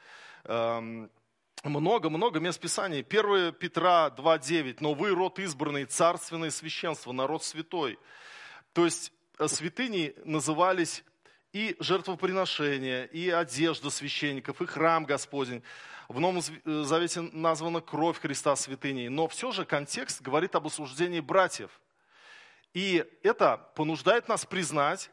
много-много 1.68 2.40
мест 2.40 2.58
Писания. 2.58 3.04
1 3.06 3.52
Петра 3.52 4.08
2.9. 4.08 4.78
«Но 4.80 4.94
вы 4.94 5.10
род 5.10 5.38
избранный, 5.38 5.84
царственное 5.84 6.50
священство, 6.50 7.12
народ 7.12 7.44
святой». 7.44 7.98
То 8.72 8.84
есть 8.84 9.12
э, 9.38 9.46
святыни 9.46 10.14
назывались 10.24 11.04
и 11.52 11.76
жертвоприношения, 11.80 13.04
и 13.04 13.28
одежда 13.28 13.90
священников, 13.90 14.62
и 14.62 14.66
храм 14.66 15.04
Господень. 15.04 15.62
В 16.08 16.18
Новом 16.18 16.38
э, 16.38 16.82
Завете 16.84 17.20
названа 17.20 17.80
кровь 17.80 18.18
Христа 18.18 18.56
святыней. 18.56 19.08
Но 19.08 19.28
все 19.28 19.52
же 19.52 19.64
контекст 19.64 20.22
говорит 20.22 20.54
об 20.54 20.66
осуждении 20.66 21.20
братьев. 21.20 21.70
И 22.72 23.04
это 23.22 23.58
понуждает 23.74 24.28
нас 24.28 24.46
признать, 24.46 25.10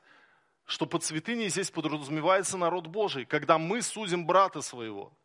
что 0.66 0.86
под 0.86 1.04
святыней 1.04 1.50
здесь 1.50 1.72
подразумевается 1.72 2.58
народ 2.58 2.88
Божий, 2.88 3.26
когда 3.26 3.58
мы 3.58 3.82
судим 3.82 4.26
брата 4.26 4.62
своего– 4.62 5.12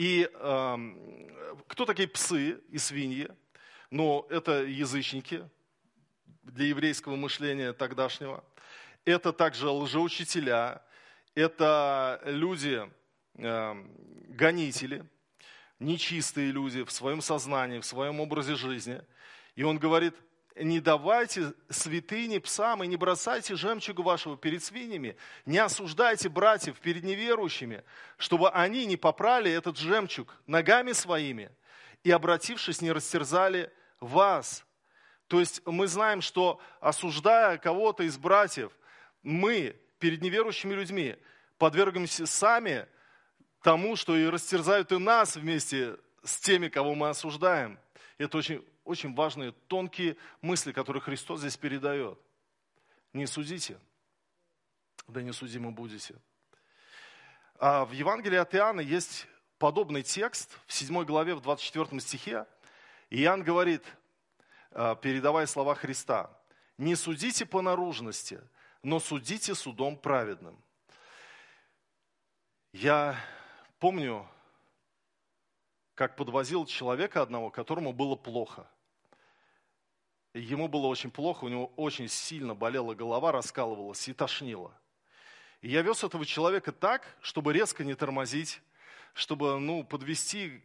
и 0.00 0.30
э, 0.32 0.78
кто 1.66 1.84
такие 1.84 2.08
псы 2.08 2.58
и 2.70 2.78
свиньи? 2.78 3.28
Ну, 3.90 4.26
это 4.30 4.62
язычники 4.62 5.46
для 6.42 6.68
еврейского 6.68 7.16
мышления 7.16 7.74
тогдашнего. 7.74 8.42
Это 9.04 9.30
также 9.30 9.68
лжеучителя, 9.68 10.82
это 11.34 12.18
люди, 12.24 12.90
э, 13.34 13.74
гонители, 14.28 15.04
нечистые 15.78 16.50
люди 16.50 16.82
в 16.82 16.90
своем 16.90 17.20
сознании, 17.20 17.80
в 17.80 17.84
своем 17.84 18.20
образе 18.20 18.54
жизни. 18.54 19.02
И 19.54 19.64
он 19.64 19.78
говорит– 19.78 20.14
не 20.56 20.80
давайте 20.80 21.54
святыни 21.68 22.38
псам 22.38 22.82
и 22.82 22.86
не 22.86 22.96
бросайте 22.96 23.54
жемчугу 23.54 24.02
вашего 24.02 24.36
перед 24.36 24.62
свиньями, 24.62 25.16
не 25.46 25.58
осуждайте 25.58 26.28
братьев 26.28 26.78
перед 26.80 27.04
неверующими, 27.04 27.84
чтобы 28.18 28.50
они 28.50 28.86
не 28.86 28.96
попрали 28.96 29.50
этот 29.50 29.78
жемчуг 29.78 30.34
ногами 30.46 30.92
своими 30.92 31.50
и, 32.02 32.10
обратившись, 32.10 32.80
не 32.80 32.92
растерзали 32.92 33.72
вас. 34.00 34.64
То 35.28 35.38
есть 35.38 35.62
мы 35.64 35.86
знаем, 35.86 36.20
что 36.20 36.60
осуждая 36.80 37.56
кого-то 37.58 38.02
из 38.02 38.18
братьев, 38.18 38.72
мы 39.22 39.76
перед 39.98 40.22
неверующими 40.22 40.74
людьми 40.74 41.16
подвергаемся 41.58 42.26
сами 42.26 42.86
тому, 43.62 43.94
что 43.96 44.16
и 44.16 44.26
растерзают 44.26 44.90
и 44.92 44.98
нас 44.98 45.36
вместе 45.36 45.96
с 46.24 46.38
теми, 46.40 46.68
кого 46.68 46.94
мы 46.94 47.10
осуждаем. 47.10 47.78
Это 48.18 48.38
очень 48.38 48.64
очень 48.90 49.14
важные, 49.14 49.52
тонкие 49.68 50.16
мысли, 50.42 50.72
которые 50.72 51.00
Христос 51.00 51.40
здесь 51.40 51.56
передает. 51.56 52.18
Не 53.12 53.26
судите, 53.26 53.78
да 55.06 55.22
не 55.22 55.32
судимы 55.32 55.70
будете. 55.70 56.16
А 57.58 57.84
в 57.84 57.92
Евангелии 57.92 58.36
от 58.36 58.54
Иоанна 58.54 58.80
есть 58.80 59.26
подобный 59.58 60.02
текст 60.02 60.58
в 60.66 60.72
7 60.72 61.04
главе, 61.04 61.34
в 61.34 61.40
24 61.40 62.00
стихе. 62.00 62.46
Иоанн 63.10 63.42
говорит, 63.42 63.84
а, 64.72 64.96
передавая 64.96 65.46
слова 65.46 65.74
Христа, 65.74 66.30
«Не 66.78 66.96
судите 66.96 67.46
по 67.46 67.60
наружности, 67.62 68.40
но 68.82 68.98
судите 68.98 69.54
судом 69.54 69.96
праведным». 69.96 70.58
Я 72.72 73.16
помню, 73.78 74.26
как 75.94 76.16
подвозил 76.16 76.64
человека 76.64 77.20
одного, 77.20 77.50
которому 77.50 77.92
было 77.92 78.16
плохо. 78.16 78.66
Ему 80.32 80.68
было 80.68 80.86
очень 80.86 81.10
плохо, 81.10 81.44
у 81.44 81.48
него 81.48 81.72
очень 81.76 82.08
сильно 82.08 82.54
болела 82.54 82.94
голова, 82.94 83.32
раскалывалась 83.32 84.08
и 84.08 84.12
тошнило. 84.12 84.72
И 85.60 85.68
я 85.68 85.82
вез 85.82 86.04
этого 86.04 86.24
человека 86.24 86.70
так, 86.72 87.16
чтобы 87.20 87.52
резко 87.52 87.84
не 87.84 87.94
тормозить, 87.94 88.62
чтобы 89.12 89.58
ну, 89.58 89.82
подвести 89.82 90.62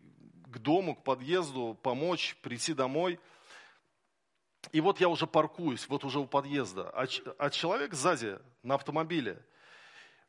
к 0.47 0.59
дому, 0.59 0.95
к 0.95 1.03
подъезду, 1.03 1.77
помочь, 1.81 2.37
прийти 2.41 2.73
домой. 2.73 3.19
И 4.71 4.81
вот 4.81 4.99
я 5.01 5.09
уже 5.09 5.25
паркуюсь, 5.25 5.87
вот 5.89 6.03
уже 6.03 6.19
у 6.19 6.27
подъезда. 6.27 6.89
А, 6.91 7.07
а 7.39 7.49
человек 7.49 7.93
сзади 7.93 8.39
на 8.61 8.75
автомобиле, 8.75 9.43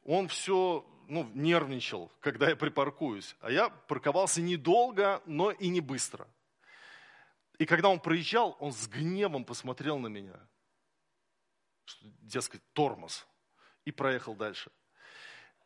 он 0.05 0.29
все 0.29 0.85
ну, 1.09 1.31
нервничал, 1.35 2.11
когда 2.21 2.49
я 2.49 2.57
припаркуюсь. 2.57 3.37
А 3.41 3.51
я 3.51 3.69
парковался 3.69 4.41
недолго, 4.41 5.23
но 5.27 5.51
и 5.51 5.69
не 5.69 5.81
быстро. 5.81 6.27
И 7.59 7.67
когда 7.67 7.89
он 7.89 8.01
проезжал, 8.01 8.57
он 8.61 8.73
с 8.73 8.87
гневом 8.87 9.45
посмотрел 9.45 9.99
на 9.99 10.09
меня. 10.09 10.39
Что, 11.85 12.07
дескать, 12.23 12.63
тормоз 12.73 13.27
и 13.85 13.93
проехал 13.93 14.35
дальше. 14.35 14.71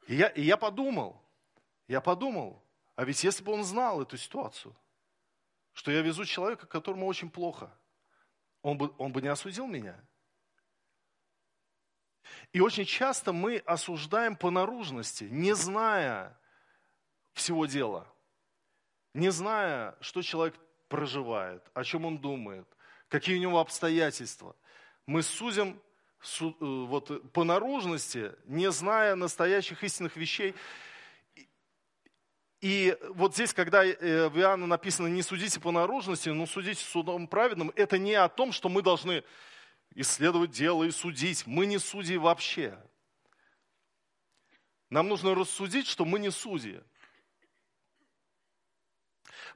И 0.07 0.15
я, 0.15 0.29
и 0.29 0.43
я 0.43 0.57
подумал, 0.57 1.21
я 1.89 2.01
подумал, 2.01 2.63
а 2.95 3.05
ведь 3.05 3.25
если 3.25 3.43
бы 3.43 3.53
он 3.53 3.65
знал 3.65 4.03
эту 4.03 4.17
ситуацию, 4.17 4.77
что 5.73 5.91
я 5.91 6.03
везу 6.03 6.25
человека, 6.25 6.67
которому 6.67 7.07
очень 7.07 7.31
плохо, 7.31 7.75
он 8.63 8.77
бы, 8.77 8.95
он 8.99 9.13
бы 9.13 9.23
не 9.23 9.29
осудил 9.29 9.67
меня. 9.67 9.99
И 12.53 12.61
очень 12.61 12.85
часто 12.85 13.33
мы 13.33 13.59
осуждаем 13.59 14.37
по 14.37 14.51
наружности, 14.51 15.25
не 15.25 15.55
зная 15.55 16.39
всего 17.33 17.67
дела, 17.67 18.07
не 19.15 19.31
зная, 19.31 19.97
что 20.01 20.23
человек 20.23 20.59
проживает, 20.91 21.63
о 21.73 21.83
чем 21.85 22.05
он 22.05 22.19
думает, 22.19 22.69
какие 23.09 23.39
у 23.39 23.41
него 23.41 23.61
обстоятельства. 23.61 24.55
Мы 25.07 25.23
судим 25.23 25.81
Э, 26.21 26.55
вот, 26.61 27.33
по 27.33 27.45
наружности, 27.45 28.33
не 28.45 28.71
зная 28.71 29.15
настоящих 29.15 29.83
истинных 29.83 30.17
вещей. 30.17 30.55
И 32.61 32.97
вот 33.15 33.35
здесь, 33.35 33.55
когда 33.55 33.85
э, 33.85 34.29
в 34.29 34.39
Иоанна 34.39 34.67
написано 34.67 35.07
«не 35.07 35.23
судите 35.23 35.61
по 35.61 35.71
наружности, 35.71 36.29
но 36.29 36.45
судите 36.45 36.85
судом 36.85 37.27
праведным», 37.27 37.73
это 37.75 37.97
не 37.97 38.15
о 38.15 38.29
том, 38.29 38.53
что 38.53 38.69
мы 38.69 38.83
должны 38.83 39.25
исследовать 39.95 40.51
дело 40.51 40.85
и 40.85 40.91
судить. 40.91 41.47
Мы 41.47 41.65
не 41.65 41.79
судьи 41.79 42.19
вообще. 42.19 42.79
Нам 44.91 45.09
нужно 45.09 45.35
рассудить, 45.35 45.87
что 45.87 46.05
мы 46.05 46.19
не 46.19 46.31
судьи. 46.31 46.83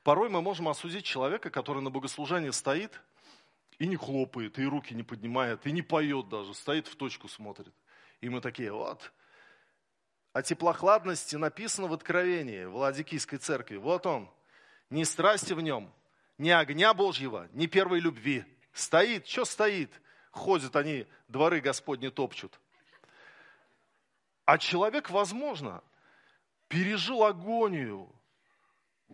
Порой 0.04 0.28
мы 0.28 0.40
можем 0.40 0.68
осудить 0.68 1.04
человека, 1.04 1.50
который 1.50 1.82
на 1.82 1.90
богослужении 1.90 2.50
стоит– 2.50 3.00
и 3.78 3.86
не 3.86 3.96
хлопает, 3.96 4.58
и 4.58 4.64
руки 4.64 4.94
не 4.94 5.02
поднимает, 5.02 5.66
и 5.66 5.72
не 5.72 5.82
поет 5.82 6.28
даже, 6.28 6.54
стоит 6.54 6.86
в 6.86 6.96
точку 6.96 7.28
смотрит. 7.28 7.74
И 8.20 8.28
мы 8.28 8.40
такие, 8.40 8.72
вот. 8.72 9.12
О 10.32 10.42
теплохладности 10.42 11.36
написано 11.36 11.88
в 11.88 11.92
Откровении, 11.92 12.64
в 12.64 12.76
Ладикийской 12.76 13.38
церкви. 13.38 13.76
Вот 13.76 14.06
он. 14.06 14.30
Ни 14.90 15.04
страсти 15.04 15.52
в 15.54 15.60
нем, 15.60 15.92
ни 16.38 16.50
огня 16.50 16.94
Божьего, 16.94 17.48
ни 17.52 17.66
первой 17.66 18.00
любви. 18.00 18.44
Стоит, 18.72 19.26
что 19.26 19.44
стоит? 19.44 19.90
Ходят 20.30 20.76
они, 20.76 21.06
дворы 21.28 21.60
Господни 21.60 22.08
топчут. 22.08 22.60
А 24.44 24.58
человек, 24.58 25.10
возможно, 25.10 25.82
пережил 26.68 27.24
агонию, 27.24 28.12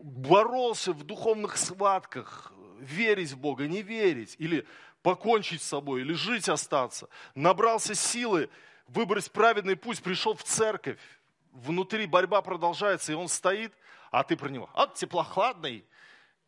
боролся 0.02 0.92
в 0.92 1.04
духовных 1.04 1.56
схватках, 1.56 2.52
верить 2.78 3.32
в 3.32 3.38
Бога, 3.38 3.66
не 3.66 3.82
верить, 3.82 4.34
или 4.38 4.66
покончить 5.02 5.62
с 5.62 5.68
собой, 5.68 6.00
или 6.00 6.12
жить 6.12 6.48
остаться. 6.48 7.08
Набрался 7.34 7.94
силы, 7.94 8.48
выбрать 8.88 9.30
праведный 9.30 9.76
путь, 9.76 10.02
пришел 10.02 10.34
в 10.34 10.42
церковь. 10.42 10.98
Внутри 11.52 12.06
борьба 12.06 12.42
продолжается, 12.42 13.12
и 13.12 13.14
он 13.14 13.28
стоит, 13.28 13.72
а 14.10 14.22
ты 14.24 14.36
про 14.36 14.48
него. 14.48 14.70
От 14.74 14.94
теплохладный, 14.94 15.84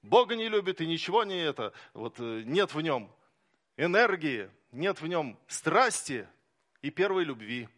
Бога 0.03 0.35
не 0.35 0.49
любит 0.49 0.81
и 0.81 0.87
ничего 0.87 1.25
не 1.25 1.39
это. 1.39 1.73
Вот 1.93 2.19
э, 2.19 2.43
нет 2.45 2.75
в 2.75 2.81
нем 2.81 3.11
энергии, 3.77 4.51
нет 4.73 5.01
в 5.01 5.07
нем 5.07 5.39
страсти 5.47 6.27
и 6.81 6.91
первой 6.91 7.25
любви. 7.25 7.69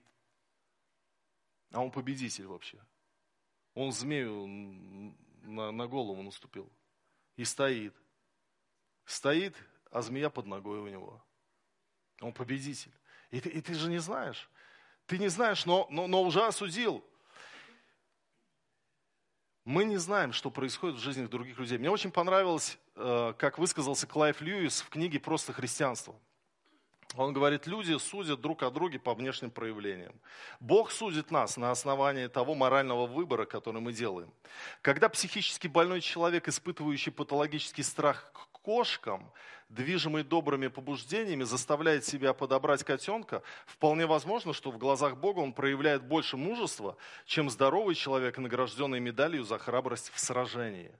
А 1.72 1.80
он 1.80 1.90
победитель 1.90 2.46
вообще. 2.46 2.78
Он 3.74 3.92
змею 3.92 4.46
на, 5.44 5.70
на 5.70 5.86
голову 5.86 6.22
наступил 6.22 6.70
и 7.36 7.44
стоит. 7.44 7.94
Стоит, 9.04 9.56
а 9.90 10.02
змея 10.02 10.30
под 10.30 10.46
ногой 10.46 10.80
у 10.80 10.88
него. 10.88 11.22
Он 12.20 12.32
победитель. 12.32 12.92
И 13.30 13.40
ты, 13.40 13.48
и 13.48 13.60
ты 13.60 13.74
же 13.74 13.90
не 13.90 13.98
знаешь. 13.98 14.48
Ты 15.06 15.18
не 15.18 15.28
знаешь, 15.28 15.66
но, 15.66 15.86
но, 15.90 16.06
но 16.06 16.22
уже 16.22 16.44
осудил. 16.44 17.04
Мы 19.64 19.84
не 19.84 19.96
знаем, 19.96 20.32
что 20.32 20.50
происходит 20.50 20.96
в 20.96 21.02
жизни 21.02 21.26
других 21.26 21.58
людей. 21.58 21.78
Мне 21.78 21.90
очень 21.90 22.10
понравилось, 22.10 22.78
э, 22.96 23.34
как 23.38 23.58
высказался 23.58 24.06
Клайв 24.06 24.40
Льюис 24.40 24.82
в 24.82 24.88
книге 24.90 25.18
«Просто 25.18 25.52
христианство». 25.52 26.14
Он 27.16 27.32
говорит, 27.32 27.66
люди 27.66 27.96
судят 27.98 28.40
друг 28.40 28.62
о 28.62 28.70
друге 28.70 28.98
по 28.98 29.14
внешним 29.14 29.50
проявлениям. 29.50 30.14
Бог 30.60 30.90
судит 30.90 31.30
нас 31.30 31.56
на 31.56 31.70
основании 31.70 32.26
того 32.26 32.54
морального 32.54 33.06
выбора, 33.06 33.44
который 33.44 33.80
мы 33.80 33.92
делаем. 33.92 34.32
Когда 34.82 35.08
психически 35.08 35.68
больной 35.68 36.00
человек, 36.00 36.48
испытывающий 36.48 37.12
патологический 37.12 37.84
страх 37.84 38.32
к 38.32 38.58
кошкам, 38.62 39.30
движимый 39.68 40.24
добрыми 40.24 40.68
побуждениями, 40.68 41.44
заставляет 41.44 42.04
себя 42.04 42.32
подобрать 42.32 42.82
котенка, 42.84 43.42
вполне 43.66 44.06
возможно, 44.06 44.52
что 44.52 44.70
в 44.70 44.78
глазах 44.78 45.16
Бога 45.16 45.40
он 45.40 45.52
проявляет 45.52 46.02
больше 46.02 46.36
мужества, 46.36 46.96
чем 47.26 47.50
здоровый 47.50 47.94
человек, 47.94 48.38
награжденный 48.38 49.00
медалью 49.00 49.44
за 49.44 49.58
храбрость 49.58 50.10
в 50.14 50.18
сражении. 50.18 50.92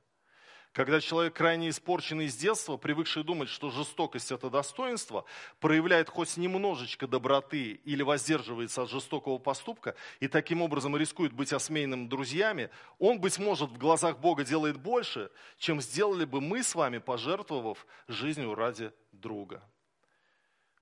Когда 0.74 1.00
человек 1.00 1.34
крайне 1.34 1.68
испорченный 1.68 2.28
с 2.28 2.34
детства, 2.34 2.76
привыкший 2.76 3.22
думать, 3.22 3.48
что 3.48 3.70
жестокость– 3.70 4.32
это 4.32 4.50
достоинство, 4.50 5.24
проявляет 5.60 6.08
хоть 6.08 6.36
немножечко 6.36 7.06
доброты 7.06 7.80
или 7.84 8.02
воздерживается 8.02 8.82
от 8.82 8.90
жестокого 8.90 9.38
поступка 9.38 9.94
и 10.18 10.26
таким 10.26 10.62
образом 10.62 10.96
рискует 10.96 11.32
быть 11.32 11.52
осмеянным 11.52 12.08
друзьями, 12.08 12.70
он, 12.98 13.20
быть 13.20 13.38
может, 13.38 13.70
в 13.70 13.78
глазах 13.78 14.18
Бога 14.18 14.42
делает 14.42 14.76
больше, 14.76 15.30
чем 15.58 15.80
сделали 15.80 16.24
бы 16.24 16.40
мы 16.40 16.64
с 16.64 16.74
вами, 16.74 16.98
пожертвовав 16.98 17.86
жизнью 18.08 18.56
ради 18.56 18.92
друга. 19.12 19.62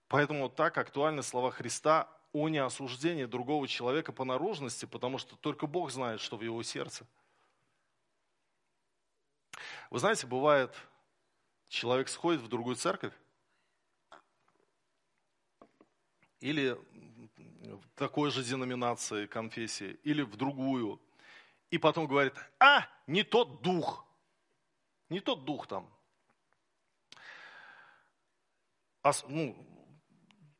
Поэтому 0.09 0.49
так 0.49 0.79
актуальны 0.79 1.23
слова 1.23 1.51
Христа 1.51 2.09
о 2.33 2.49
неосуждении 2.49 3.27
другого 3.27 3.69
человека 3.69 4.11
по 4.13 4.25
наружности, 4.25 4.87
потому 4.87 5.19
что 5.19 5.37
только 5.37 5.67
Бог 5.67 5.91
знает, 5.91 6.23
что 6.23 6.39
в 6.39 6.43
его 6.43 6.63
сердце– 6.63 7.07
вы 9.91 9.99
знаете, 9.99 10.27
бывает, 10.27 10.75
человек 11.69 12.09
сходит 12.09 12.41
в 12.41 12.49
другую 12.49 12.77
церковь, 12.77 13.15
или 16.41 16.77
такой 17.95 18.31
же 18.31 18.43
деноминации, 18.43 19.27
конфессии, 19.27 19.99
или 20.03 20.23
в 20.23 20.37
другую, 20.37 21.01
и 21.71 21.79
потом 21.79 22.07
говорит, 22.07 22.35
а, 22.59 22.87
не 23.07 23.23
тот 23.23 23.63
дух, 23.63 24.05
не 25.09 25.21
тот 25.21 25.45
дух 25.45 25.67
там. 25.67 25.89
Ос, 29.03 29.25
ну, 29.29 29.57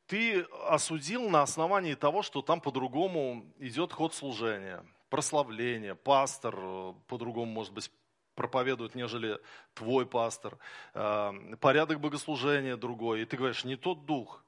ты 0.07 0.41
осудил 0.67 1.29
на 1.29 1.41
основании 1.41 1.95
того, 1.95 2.23
что 2.23 2.41
там 2.41 2.61
по-другому 2.61 3.53
идет 3.59 3.93
ход 3.93 4.13
служения, 4.13 4.85
прославление, 5.09 5.95
пастор 5.95 6.55
э, 6.57 6.93
по-другому, 7.07 7.51
может 7.51 7.73
быть, 7.73 7.91
проповедует, 8.35 8.95
нежели 8.95 9.39
твой 9.73 10.05
пастор, 10.05 10.57
а, 10.93 11.33
порядок 11.59 11.99
богослужения 11.99 12.77
другой, 12.77 13.21
и 13.21 13.25
ты 13.25 13.37
говоришь, 13.37 13.63
не 13.63 13.75
тот 13.75 14.05
дух. 14.05 14.43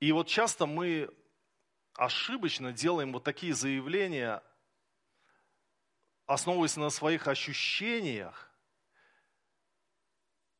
И 0.00 0.12
вот 0.12 0.26
часто 0.26 0.66
мы 0.66 1.10
ошибочно 1.94 2.72
делаем 2.72 3.12
вот 3.12 3.24
такие 3.24 3.54
заявления, 3.54 4.42
основываясь 6.26 6.76
на 6.76 6.90
своих 6.90 7.28
ощущениях, 7.28 8.52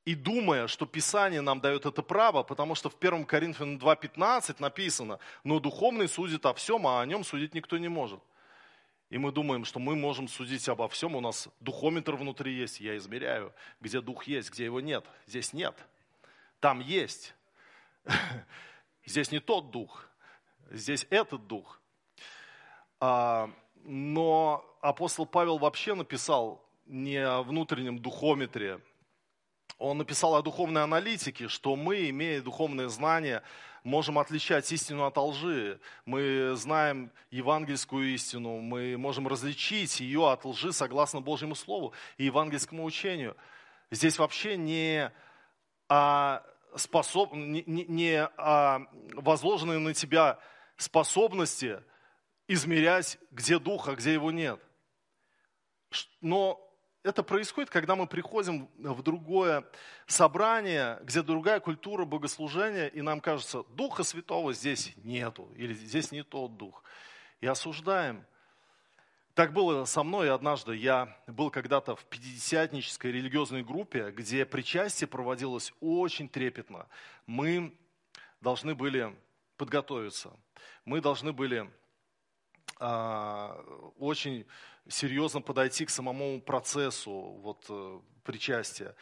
и 0.05 0.17
думая, 0.17 0.67
что 0.67 0.85
Писание 0.85 1.41
нам 1.41 1.61
дает 1.61 1.87
это 1.87 2.03
право, 2.03 2.43
потому 2.43 2.75
что 2.75 2.91
в 2.91 2.97
1 2.99 3.25
Коринфянам 3.25 3.79
2.15 3.79 4.57
написано, 4.59 5.21
но 5.45 5.61
духовный 5.61 6.09
судит 6.09 6.45
о 6.45 6.55
всем, 6.55 6.87
а 6.89 7.01
о 7.01 7.07
нем 7.07 7.23
судить 7.23 7.55
никто 7.55 7.79
не 7.79 7.89
может. 7.89 8.21
И 9.13 9.19
мы 9.19 9.31
думаем, 9.31 9.67
что 9.67 9.79
мы 9.79 9.95
можем 9.95 10.27
судить 10.27 10.67
обо 10.71 10.89
всем. 10.89 11.15
У 11.15 11.21
нас 11.21 11.47
духометр 11.61 12.17
внутри 12.17 12.55
есть, 12.55 12.81
я 12.81 12.97
измеряю, 12.97 13.53
где 13.79 14.01
дух 14.01 14.25
есть, 14.25 14.51
где 14.51 14.65
его 14.65 14.81
нет. 14.81 15.05
Здесь 15.27 15.53
нет. 15.53 15.77
Там 16.61 16.81
есть. 16.81 17.35
Здесь 19.05 19.31
не 19.31 19.39
тот 19.39 19.71
дух, 19.71 20.09
здесь 20.71 21.07
этот 21.11 21.47
дух. 21.47 21.81
А, 23.01 23.51
но 23.85 24.65
апостол 24.81 25.27
Павел 25.27 25.59
вообще 25.59 25.95
написал 25.95 26.65
не 26.87 27.17
о 27.17 27.43
внутреннем 27.43 27.99
духометре, 27.99 28.81
он 29.83 29.99
написал 29.99 30.37
о 30.37 30.43
духовной 30.43 30.85
аналитике, 30.85 31.49
что 31.49 31.75
мы, 31.75 32.09
имея 32.11 32.41
духовные 32.41 32.89
знания, 32.89 33.43
можем 33.83 34.19
отличать 34.19 34.71
истину 34.71 35.05
от 35.05 35.17
лжи. 35.17 35.81
Мы 36.07 36.55
знаем 36.55 37.11
евангельскую 37.31 38.15
истину, 38.15 38.61
мы 38.61 38.97
можем 38.97 39.27
различить 39.27 39.99
ее 39.99 40.31
от 40.31 40.45
лжи 40.45 40.73
согласно 40.73 41.21
Божьему 41.21 41.57
Слову 41.57 41.93
и 42.17 42.27
евангельскому 42.27 42.85
учению. 42.85 43.37
Здесь 43.91 44.19
вообще 44.19 44.57
не 44.57 45.11
о, 45.89 46.41
способ... 46.77 47.33
не, 47.33 47.65
не 47.67 48.25
о 48.25 48.87
возложенные 49.15 49.81
на 49.81 49.95
тебя 49.95 50.39
способности 50.77 51.83
измерять, 52.47 53.19
где 53.33 53.59
дух, 53.59 53.89
а 53.89 53.97
где 53.97 54.13
его 54.13 54.31
нет. 54.31 54.61
Но 56.21 56.72
это 57.03 57.23
происходит, 57.23 57.69
когда 57.71 57.97
мы 57.97 58.07
приходим 58.07 58.69
в 58.79 59.03
другое 59.03 59.65
собрание, 60.07 60.99
где 61.03 61.23
другая 61.23 61.59
культура 61.61 62.05
богослужения, 62.05 62.87
и 62.87 63.03
нам 63.03 63.21
кажется, 63.21 63.65
Духа 63.71 64.05
Святого 64.05 64.53
здесь 64.53 64.93
нету, 64.99 65.49
или 65.57 65.75
здесь 65.75 66.13
не 66.13 66.23
тот 66.23 66.57
Дух. 66.57 66.85
И 67.41 67.47
осуждаем. 67.47 68.25
Так 69.35 69.53
было 69.53 69.85
со 69.87 70.03
мной 70.03 70.31
однажды. 70.31 70.77
Я 70.77 71.17
был 71.27 71.51
когда-то 71.51 71.97
в 71.97 72.05
пятидесятнической 72.05 73.11
религиозной 73.11 73.65
группе, 73.65 74.11
где 74.11 74.45
причастие 74.45 75.09
проводилось 75.09 75.73
очень 75.81 76.29
трепетно. 76.29 76.87
Мы 77.27 77.75
должны 78.41 78.75
были 78.75 79.17
подготовиться. 79.57 80.31
Мы 80.85 81.01
должны 81.01 81.33
были 81.33 81.69
а, 82.79 83.65
очень 83.99 84.47
серьезно 84.89 85.41
подойти 85.41 85.85
к 85.87 85.91
самому 85.91 86.41
процессу 86.41 87.11
вот, 87.13 87.67
э, 87.69 88.01
причастия. 88.25 88.95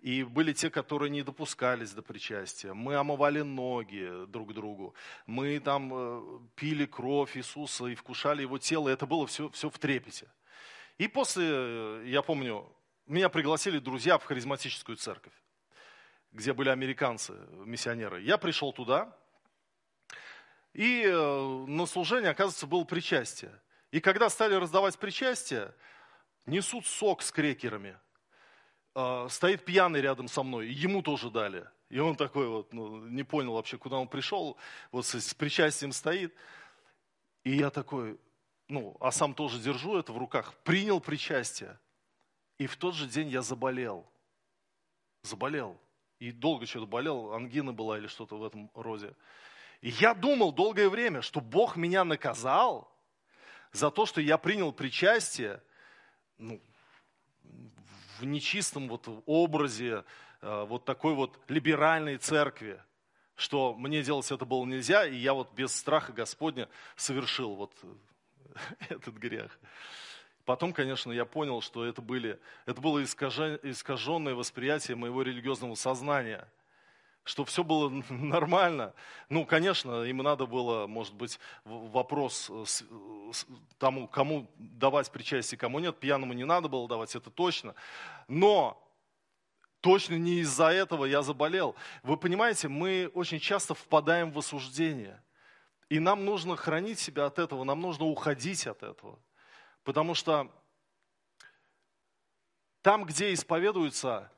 И 0.00 0.24
были 0.24 0.52
те, 0.52 0.68
которые 0.68 1.10
не 1.10 1.22
допускались 1.22 1.92
до 1.92 2.02
причастия. 2.02 2.74
Мы 2.74 2.96
омывали 2.96 3.42
ноги 3.42 4.26
друг 4.26 4.52
другу. 4.52 4.94
Мы 5.26 5.60
там 5.60 5.92
э, 5.94 6.40
пили 6.56 6.86
кровь 6.86 7.36
Иисуса 7.36 7.86
и 7.86 7.94
вкушали 7.94 8.42
Его 8.42 8.58
тело. 8.58 8.88
Это 8.88 9.06
было 9.06 9.26
все, 9.26 9.48
все 9.50 9.70
в 9.70 9.78
трепете. 9.78 10.28
И 10.98 11.08
после, 11.08 11.44
э, 11.48 12.02
я 12.06 12.22
помню, 12.22 12.68
меня 13.06 13.28
пригласили 13.28 13.78
друзья 13.78 14.18
в 14.18 14.24
харизматическую 14.24 14.96
церковь, 14.96 15.34
где 16.32 16.52
были 16.52 16.68
американцы, 16.68 17.34
миссионеры. 17.64 18.22
Я 18.22 18.38
пришел 18.38 18.72
туда, 18.72 19.16
и 20.72 21.04
на 21.06 21.84
служении, 21.86 22.30
оказывается, 22.30 22.66
было 22.66 22.84
причастие. 22.84 23.60
И 23.92 24.00
когда 24.00 24.30
стали 24.30 24.54
раздавать 24.54 24.98
причастие, 24.98 25.72
несут 26.46 26.86
сок 26.86 27.22
с 27.22 27.30
крекерами. 27.30 27.98
Э, 28.94 29.28
стоит 29.30 29.64
пьяный 29.64 30.00
рядом 30.00 30.28
со 30.28 30.42
мной, 30.42 30.68
ему 30.68 31.02
тоже 31.02 31.30
дали. 31.30 31.68
И 31.90 31.98
он 31.98 32.16
такой 32.16 32.48
вот, 32.48 32.72
ну, 32.72 33.06
не 33.06 33.22
понял 33.22 33.52
вообще, 33.52 33.76
куда 33.76 33.98
он 33.98 34.08
пришел, 34.08 34.56
вот 34.90 35.04
с, 35.04 35.20
с 35.20 35.34
причастием 35.34 35.92
стоит. 35.92 36.34
И 37.44 37.54
я 37.54 37.68
такой, 37.68 38.18
ну, 38.68 38.96
а 38.98 39.12
сам 39.12 39.34
тоже 39.34 39.58
держу 39.58 39.98
это 39.98 40.12
в 40.12 40.18
руках, 40.18 40.54
принял 40.64 40.98
причастие. 40.98 41.78
И 42.58 42.66
в 42.66 42.76
тот 42.76 42.94
же 42.94 43.06
день 43.06 43.28
я 43.28 43.42
заболел. 43.42 44.10
Заболел. 45.22 45.78
И 46.18 46.32
долго 46.32 46.64
что-то 46.64 46.86
болел, 46.86 47.34
ангина 47.34 47.74
была 47.74 47.98
или 47.98 48.06
что-то 48.06 48.38
в 48.38 48.44
этом 48.44 48.70
роде. 48.74 49.14
И 49.82 49.90
я 49.90 50.14
думал 50.14 50.52
долгое 50.52 50.88
время, 50.88 51.20
что 51.20 51.40
Бог 51.40 51.76
меня 51.76 52.04
наказал 52.04 52.91
за 53.72 53.90
то, 53.90 54.06
что 54.06 54.20
я 54.20 54.38
принял 54.38 54.72
причастие 54.72 55.62
ну, 56.38 56.60
в 58.18 58.24
нечистом 58.24 58.88
вот 58.88 59.08
образе 59.26 60.04
э, 60.40 60.64
вот 60.68 60.84
такой 60.84 61.14
вот 61.14 61.38
либеральной 61.48 62.18
церкви, 62.18 62.80
что 63.34 63.74
мне 63.74 64.02
делать 64.02 64.30
это 64.30 64.44
было 64.44 64.64
нельзя, 64.64 65.06
и 65.06 65.16
я 65.16 65.32
вот 65.34 65.52
без 65.54 65.74
страха 65.74 66.12
Господня 66.12 66.68
совершил 66.96 67.54
вот 67.54 67.72
этот 68.88 69.14
грех. 69.14 69.58
Потом, 70.44 70.72
конечно, 70.72 71.12
я 71.12 71.24
понял, 71.24 71.60
что 71.60 71.84
это, 71.84 72.02
были, 72.02 72.38
это 72.66 72.80
было 72.80 73.02
искаженное 73.02 74.34
восприятие 74.34 74.96
моего 74.96 75.22
религиозного 75.22 75.74
сознания– 75.74 76.48
чтобы 77.24 77.48
все 77.48 77.62
было 77.62 77.88
нормально. 78.08 78.94
Ну, 79.28 79.44
конечно, 79.46 80.02
им 80.02 80.18
надо 80.18 80.46
было, 80.46 80.86
может 80.86 81.14
быть, 81.14 81.38
вопрос 81.64 82.50
э, 82.50 82.64
тому, 83.78 84.08
кому 84.08 84.50
давать 84.56 85.10
причастие, 85.10 85.58
кому 85.58 85.78
нет. 85.78 85.98
Пьяному 85.98 86.32
не 86.32 86.44
надо 86.44 86.68
было 86.68 86.88
давать, 86.88 87.14
это 87.14 87.30
точно. 87.30 87.74
Но 88.28 88.82
точно 89.80 90.14
не 90.14 90.40
из-за 90.40 90.68
этого 90.68 91.04
я 91.04 91.22
заболел. 91.22 91.74
Вы 92.02 92.16
понимаете, 92.16 92.68
мы 92.68 93.10
очень 93.14 93.40
часто 93.40 93.74
впадаем 93.74 94.30
в 94.30 94.38
осуждение. 94.38 95.22
И 95.88 95.98
нам 95.98 96.24
нужно 96.24 96.56
хранить 96.56 96.98
себя 96.98 97.26
от 97.26 97.38
этого, 97.38 97.64
нам 97.64 97.80
нужно 97.80 98.06
уходить 98.06 98.66
от 98.66 98.82
этого. 98.82 99.18
Потому 99.84 100.14
что 100.14 100.50
там, 102.80 103.04
где 103.04 103.32
исповедуется 103.32 104.32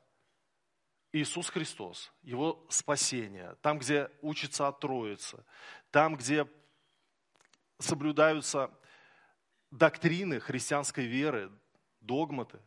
Иисус 1.15 1.49
Христос, 1.49 2.11
Его 2.23 2.65
спасение, 2.67 3.55
там, 3.61 3.79
где 3.79 4.11
учится 4.21 4.67
от 4.67 4.81
Троицы, 4.81 5.45
там, 5.89 6.17
где 6.17 6.45
соблюдаются 7.79 8.69
доктрины 9.71 10.41
христианской 10.41 11.05
веры, 11.05 11.49
догматы. 12.01 12.59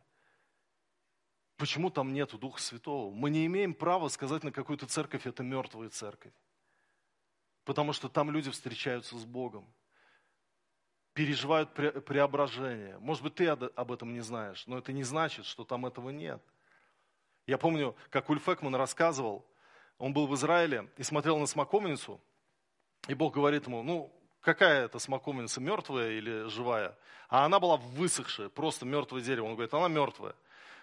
Почему 1.57 1.91
там 1.91 2.11
нет 2.11 2.31
Духа 2.39 2.59
Святого? 2.59 3.13
Мы 3.13 3.29
не 3.29 3.45
имеем 3.45 3.75
права 3.75 4.07
сказать 4.07 4.43
на 4.43 4.51
какую-то 4.51 4.87
церковь, 4.87 5.27
это 5.27 5.43
мертвая 5.43 5.89
церковь. 5.89 6.33
Потому 7.65 7.93
что 7.93 8.09
там 8.09 8.31
люди 8.31 8.49
встречаются 8.49 9.15
с 9.15 9.25
Богом, 9.25 9.71
переживают 11.13 11.71
преображение. 11.75 12.97
Может 12.97 13.21
быть, 13.21 13.35
ты 13.35 13.45
об 13.47 13.91
этом 13.91 14.11
не 14.11 14.21
знаешь, 14.21 14.65
но 14.65 14.79
это 14.79 14.91
не 14.91 15.03
значит, 15.03 15.45
что 15.45 15.63
там 15.65 15.85
этого 15.85 16.09
нет– 16.09 16.41
я 17.49 17.57
помню, 17.57 17.95
как 18.09 18.29
Ульф 18.29 18.47
Экман 18.47 18.75
рассказывал, 18.75 19.45
он 19.97 20.13
был 20.13 20.27
в 20.27 20.35
Израиле 20.35 20.89
и 20.97 21.03
смотрел 21.03 21.37
на 21.39 21.47
смоковницу, 21.47 22.21
и 23.07 23.13
Бог 23.15 23.33
говорит 23.33 23.65
ему, 23.65 23.81
ну, 23.81 24.13
какая 24.41 24.85
это 24.85 24.99
смоковница, 24.99 25.59
мертвая 25.59 26.11
или 26.11 26.47
живая? 26.47 26.95
А 27.27 27.45
она 27.45 27.59
была 27.59 27.77
высохшая, 27.77 28.49
просто 28.49 28.85
мертвое 28.85 29.21
дерево. 29.21 29.47
Он 29.47 29.53
говорит, 29.53 29.73
она 29.73 29.87
мертвая. 29.87 30.35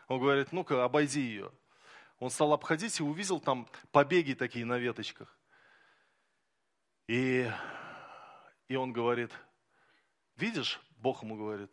Он 0.09 0.19
говорит, 0.19 0.53
ну-ка, 0.53 0.85
обойди 0.85 1.21
ее. 1.21 1.53
Он 2.19 2.31
стал 2.31 2.53
обходить 2.53 2.99
и 2.99 3.03
увидел 3.03 3.39
там 3.39 3.69
побеги 3.93 4.35
такие 4.35 4.65
на 4.65 4.79
веточках. 4.79 5.37
И, 7.07 7.49
и 8.69 8.77
он 8.77 8.93
говорит, 8.93 9.31
видишь, 10.37 10.81
Бог 10.97 11.23
ему 11.23 11.37
говорит, 11.37 11.73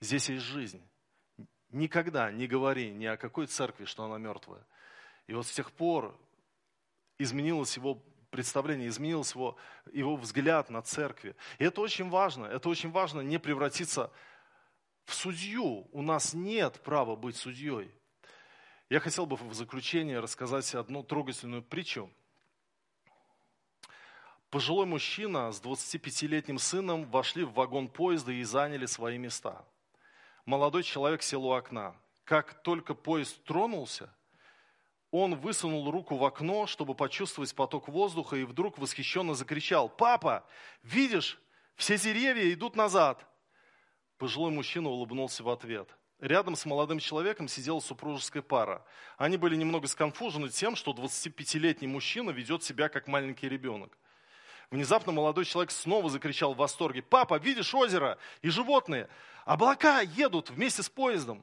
здесь 0.00 0.28
есть 0.28 0.44
жизнь. 0.44 0.82
Никогда 1.70 2.30
не 2.32 2.46
говори 2.46 2.90
ни 2.90 3.04
о 3.04 3.16
какой 3.16 3.46
церкви, 3.46 3.84
что 3.84 4.04
она 4.04 4.16
мертвая. 4.16 4.64
И 5.26 5.34
вот 5.34 5.46
с 5.46 5.52
тех 5.52 5.70
пор 5.70 6.18
изменилось 7.18 7.76
его 7.76 8.02
представление, 8.30 8.88
изменился 8.88 9.38
его, 9.38 9.56
его 9.92 10.16
взгляд 10.16 10.70
на 10.70 10.80
церкви. 10.80 11.36
И 11.58 11.64
это 11.64 11.82
очень 11.82 12.08
важно. 12.08 12.46
Это 12.46 12.70
очень 12.70 12.90
важно 12.90 13.20
не 13.20 13.38
превратиться 13.38 14.10
в 15.04 15.14
судью. 15.14 15.86
У 15.92 16.00
нас 16.00 16.32
нет 16.32 16.80
права 16.80 17.16
быть 17.16 17.36
судьей. 17.36 17.90
Я 18.88 19.00
хотел 19.00 19.26
бы 19.26 19.36
в 19.36 19.52
заключение 19.52 20.20
рассказать 20.20 20.74
одну 20.74 21.02
трогательную 21.02 21.62
притчу. 21.62 22.10
Пожилой 24.48 24.86
мужчина 24.86 25.52
с 25.52 25.60
25-летним 25.60 26.58
сыном 26.58 27.04
вошли 27.10 27.44
в 27.44 27.52
вагон 27.52 27.88
поезда 27.88 28.32
и 28.32 28.42
заняли 28.44 28.86
свои 28.86 29.18
места– 29.18 29.66
молодой 30.48 30.82
человек 30.82 31.22
сел 31.22 31.44
у 31.44 31.52
окна. 31.52 31.94
Как 32.24 32.62
только 32.62 32.94
поезд 32.94 33.42
тронулся, 33.44 34.10
он 35.10 35.36
высунул 35.36 35.90
руку 35.90 36.16
в 36.16 36.24
окно, 36.24 36.66
чтобы 36.66 36.94
почувствовать 36.94 37.54
поток 37.54 37.88
воздуха, 37.88 38.36
и 38.36 38.44
вдруг 38.44 38.78
восхищенно 38.78 39.34
закричал, 39.34 39.88
«Папа, 39.90 40.46
видишь, 40.82 41.38
все 41.76 41.98
деревья 41.98 42.50
идут 42.52 42.76
назад!» 42.76 43.24
Пожилой 44.16 44.50
мужчина 44.50 44.88
улыбнулся 44.88 45.42
в 45.42 45.50
ответ. 45.50 45.94
Рядом 46.18 46.56
с 46.56 46.64
молодым 46.64 46.98
человеком 46.98 47.46
сидела 47.46 47.80
супружеская 47.80 48.42
пара. 48.42 48.84
Они 49.18 49.36
были 49.36 49.54
немного 49.54 49.86
сконфужены 49.86 50.48
тем, 50.48 50.76
что 50.76 50.92
25-летний 50.92 51.86
мужчина 51.86 52.30
ведет 52.30 52.64
себя 52.64 52.88
как 52.88 53.06
маленький 53.06 53.48
ребенок. 53.48 53.96
Внезапно 54.70 55.12
молодой 55.12 55.46
человек 55.46 55.70
снова 55.70 56.10
закричал 56.10 56.54
в 56.54 56.58
восторге. 56.58 57.02
«Папа, 57.02 57.38
видишь 57.38 57.74
озеро 57.74 58.18
и 58.42 58.50
животные? 58.50 59.08
Облака 59.44 60.00
едут 60.00 60.50
вместе 60.50 60.82
с 60.82 60.88
поездом!» 60.88 61.42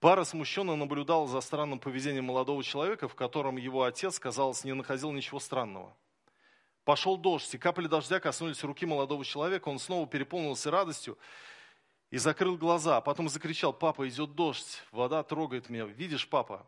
Пара 0.00 0.24
смущенно 0.24 0.74
наблюдала 0.74 1.28
за 1.28 1.40
странным 1.40 1.78
поведением 1.78 2.24
молодого 2.24 2.64
человека, 2.64 3.06
в 3.06 3.14
котором 3.14 3.56
его 3.56 3.84
отец, 3.84 4.18
казалось, 4.18 4.64
не 4.64 4.72
находил 4.72 5.12
ничего 5.12 5.38
странного. 5.38 5.94
Пошел 6.84 7.16
дождь, 7.16 7.54
и 7.54 7.58
капли 7.58 7.86
дождя 7.86 8.18
коснулись 8.18 8.64
руки 8.64 8.84
молодого 8.84 9.24
человека. 9.24 9.68
Он 9.68 9.78
снова 9.78 10.08
переполнился 10.08 10.72
радостью 10.72 11.16
и 12.10 12.18
закрыл 12.18 12.56
глаза. 12.56 12.96
А 12.96 13.00
потом 13.00 13.28
закричал, 13.28 13.72
папа, 13.72 14.08
идет 14.08 14.34
дождь, 14.34 14.82
вода 14.90 15.22
трогает 15.22 15.70
меня. 15.70 15.84
Видишь, 15.84 16.28
папа? 16.28 16.66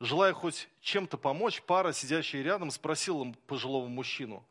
Желая 0.00 0.32
хоть 0.32 0.70
чем-то 0.80 1.18
помочь, 1.18 1.60
пара, 1.60 1.92
сидящая 1.92 2.42
рядом, 2.42 2.70
спросила 2.70 3.34
пожилого 3.46 3.86
мужчину, 3.88 4.42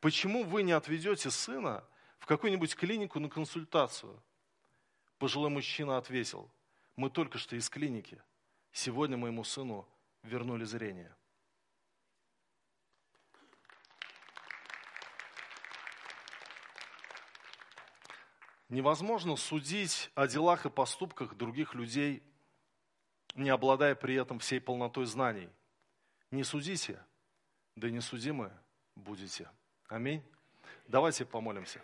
почему 0.00 0.44
вы 0.44 0.62
не 0.62 0.72
отведете 0.72 1.30
сына 1.30 1.84
в 2.18 2.26
какую-нибудь 2.26 2.74
клинику 2.74 3.20
на 3.20 3.28
консультацию? 3.28 4.22
Пожилой 5.18 5.50
мужчина 5.50 5.96
ответил, 5.96 6.50
мы 6.96 7.10
только 7.10 7.38
что 7.38 7.56
из 7.56 7.68
клиники. 7.70 8.22
Сегодня 8.72 9.16
моему 9.16 9.44
сыну 9.44 9.88
вернули 10.22 10.64
зрение. 10.64 11.14
Невозможно 18.68 19.36
судить 19.36 20.10
о 20.14 20.26
делах 20.26 20.66
и 20.66 20.70
поступках 20.70 21.36
других 21.36 21.74
людей, 21.74 22.22
не 23.34 23.50
обладая 23.50 23.94
при 23.94 24.16
этом 24.16 24.40
всей 24.40 24.60
полнотой 24.60 25.06
знаний. 25.06 25.48
Не 26.32 26.42
судите, 26.42 27.00
да 27.76 27.88
не 27.90 28.00
судимы 28.00 28.52
будете. 28.96 29.48
Аминь. 29.88 30.22
Давайте 30.88 31.24
помолимся. 31.24 31.80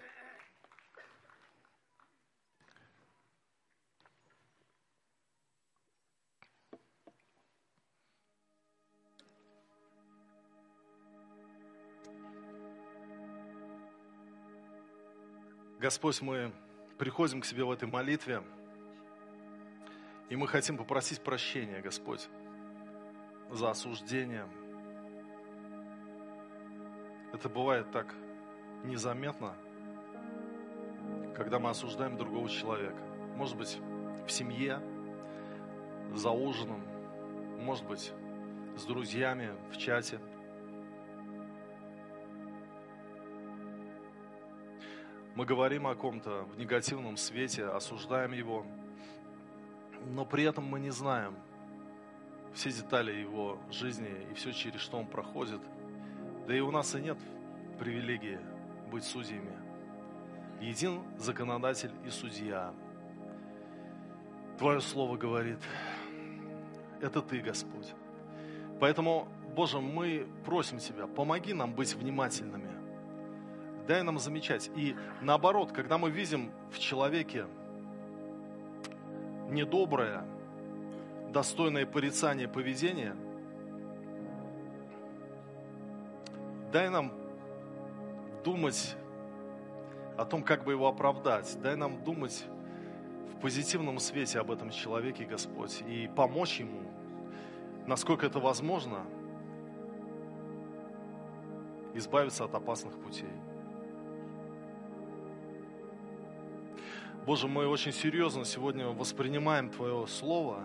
Господь, 15.78 16.20
мы 16.22 16.52
приходим 16.96 17.40
к 17.40 17.44
себе 17.44 17.64
в 17.64 17.70
этой 17.72 17.88
молитве, 17.88 18.42
и 20.28 20.36
мы 20.36 20.46
хотим 20.46 20.76
попросить 20.76 21.20
прощения, 21.22 21.80
Господь, 21.80 22.28
за 23.50 23.70
осуждение. 23.70 24.48
Это 27.32 27.48
бывает 27.48 27.90
так 27.90 28.14
незаметно, 28.84 29.54
когда 31.34 31.58
мы 31.58 31.70
осуждаем 31.70 32.16
другого 32.16 32.48
человека. 32.48 33.02
Может 33.36 33.56
быть, 33.56 33.78
в 34.26 34.30
семье, 34.30 34.80
за 36.14 36.30
ужином, 36.30 36.82
может 37.58 37.86
быть, 37.86 38.12
с 38.76 38.84
друзьями, 38.84 39.50
в 39.70 39.76
чате– 39.76 40.20
Мы 45.34 45.46
говорим 45.46 45.86
о 45.86 45.94
ком-то 45.94 46.44
в 46.44 46.58
негативном 46.58 47.16
свете, 47.16 47.64
осуждаем 47.64 48.32
его, 48.32 48.66
но 50.10 50.26
при 50.26 50.44
этом 50.44 50.64
мы 50.64 50.78
не 50.78 50.90
знаем 50.90 51.34
все 52.52 52.70
детали 52.70 53.12
его 53.12 53.58
жизни 53.70 54.10
и 54.30 54.34
все, 54.34 54.52
через 54.52 54.80
что 54.80 54.98
он 54.98 55.06
проходит. 55.06 55.60
Да 56.46 56.54
и 56.54 56.60
у 56.60 56.70
нас 56.70 56.94
и 56.94 57.00
нет 57.00 57.18
привилегии 57.78 58.38
быть 58.90 59.04
судьями. 59.04 59.56
Един 60.60 61.02
законодатель 61.18 61.92
и 62.06 62.10
судья. 62.10 62.72
Твое 64.58 64.80
слово 64.80 65.16
говорит, 65.16 65.58
это 67.00 67.20
Ты, 67.22 67.40
Господь. 67.40 67.94
Поэтому, 68.80 69.28
Боже, 69.56 69.80
мы 69.80 70.26
просим 70.44 70.78
Тебя, 70.78 71.06
помоги 71.06 71.52
нам 71.52 71.72
быть 71.74 71.94
внимательными– 71.94 72.70
дай 73.86 74.02
нам 74.02 74.18
замечать. 74.18 74.70
И 74.76 74.96
наоборот, 75.20 75.72
когда 75.72 75.98
мы 75.98 76.10
видим 76.10 76.50
в 76.70 76.78
человеке 76.78 77.46
недоброе, 79.50 80.24
достойное 81.32 81.86
порицания 81.86 82.48
поведение, 82.48 83.14
дай 86.72 86.88
нам 86.88 87.12
думать 88.42 88.96
о 90.16 90.24
том, 90.24 90.42
как 90.42 90.64
бы 90.64 90.72
его 90.72 90.88
оправдать. 90.88 91.56
Дай 91.60 91.76
нам 91.76 92.02
думать 92.02 92.44
в 93.30 93.40
позитивном 93.40 93.98
свете 93.98 94.40
об 94.40 94.50
этом 94.50 94.70
человеке, 94.70 95.24
Господь, 95.24 95.82
и 95.86 96.10
помочь 96.16 96.60
ему, 96.60 96.80
насколько 97.86 98.26
это 98.26 98.40
возможно, 98.40 99.04
избавиться 101.94 102.44
от 102.44 102.54
опасных 102.54 102.98
путей. 102.98 103.28
Боже, 107.26 107.46
мы 107.48 107.68
очень 107.68 107.92
серьезно 107.92 108.44
сегодня 108.44 108.88
воспринимаем 108.88 109.68
Твое 109.70 110.06
Слово. 110.06 110.64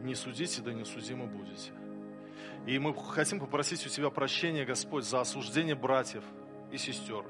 Не 0.00 0.14
судите, 0.14 0.62
да 0.62 0.72
не 0.72 0.84
судимы 0.84 1.26
будете. 1.26 1.72
И 2.66 2.78
мы 2.78 2.94
хотим 2.94 3.40
попросить 3.40 3.86
у 3.86 3.88
Тебя 3.88 4.10
прощения, 4.10 4.64
Господь, 4.64 5.04
за 5.04 5.20
осуждение 5.20 5.74
братьев 5.74 6.24
и 6.70 6.78
сестер. 6.78 7.24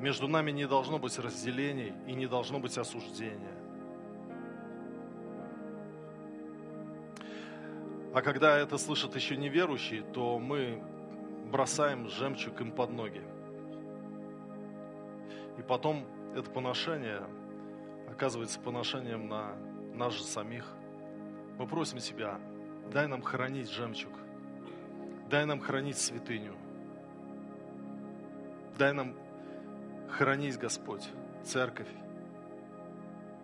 Между 0.00 0.28
нами 0.28 0.52
не 0.52 0.66
должно 0.66 0.98
быть 0.98 1.18
разделений 1.18 1.92
и 2.06 2.12
не 2.12 2.26
должно 2.26 2.60
быть 2.60 2.78
осуждения. 2.78 3.54
А 8.14 8.22
когда 8.22 8.56
это 8.56 8.78
слышат 8.78 9.14
еще 9.16 9.36
неверующие, 9.36 10.02
то 10.02 10.38
мы 10.38 10.82
бросаем 11.50 12.08
жемчуг 12.08 12.60
им 12.60 12.72
под 12.72 12.90
ноги. 12.90 13.22
И 15.58 15.62
потом 15.62 16.06
это 16.34 16.50
поношение 16.50 17.26
оказывается 18.08 18.60
поношением 18.60 19.28
на 19.28 19.56
нас 19.94 20.14
же 20.14 20.22
самих. 20.22 20.64
Мы 21.58 21.66
просим 21.66 21.98
Тебя, 21.98 22.40
дай 22.92 23.06
нам 23.06 23.22
хранить 23.22 23.70
жемчуг, 23.70 24.12
дай 25.30 25.44
нам 25.46 25.60
хранить 25.60 25.98
святыню, 25.98 26.54
дай 28.78 28.92
нам 28.92 29.14
хранить, 30.10 30.58
Господь, 30.58 31.08
церковь, 31.44 31.88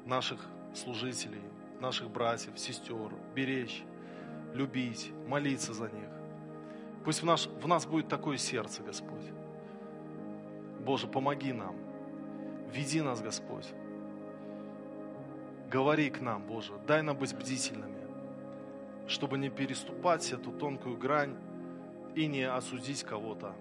наших 0.07 0.41
служителей, 0.75 1.43
наших 1.81 2.11
братьев, 2.11 2.59
сестер, 2.59 3.11
беречь, 3.35 3.83
любить, 4.55 5.13
молиться 5.29 5.73
за 5.73 5.85
них. 5.85 6.09
Пусть 7.05 7.23
в, 7.23 7.27
наш, 7.27 7.47
в 7.47 7.67
нас 7.67 7.87
будет 7.87 8.09
такое 8.09 8.39
сердце, 8.39 8.83
Господь. 8.83 9.31
Боже, 10.85 11.07
помоги 11.07 11.53
нам– 11.53 11.77
Веди 12.75 13.01
нас, 13.03 13.23
Господь. 13.23 13.73
Говори 15.71 16.11
к 16.11 16.21
нам, 16.21 16.43
Боже. 16.43 16.73
Дай 16.89 17.03
нам 17.03 17.17
быть 17.17 17.33
бдительными, 17.33 18.04
чтобы 19.07 19.39
не 19.39 19.51
переступать 19.51 20.33
эту 20.33 20.53
тонкую 20.53 20.97
грань 20.97 21.37
и 22.15 22.27
не 22.27 22.43
осудить 22.43 23.03
кого-то 23.03 23.55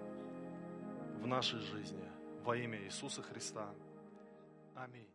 в 1.20 1.26
нашей 1.26 1.60
жизни. 1.60 2.04
Во 2.44 2.56
имя 2.56 2.78
Иисуса 2.82 3.22
Христа. 3.22 3.68
Аминь. 4.74 5.13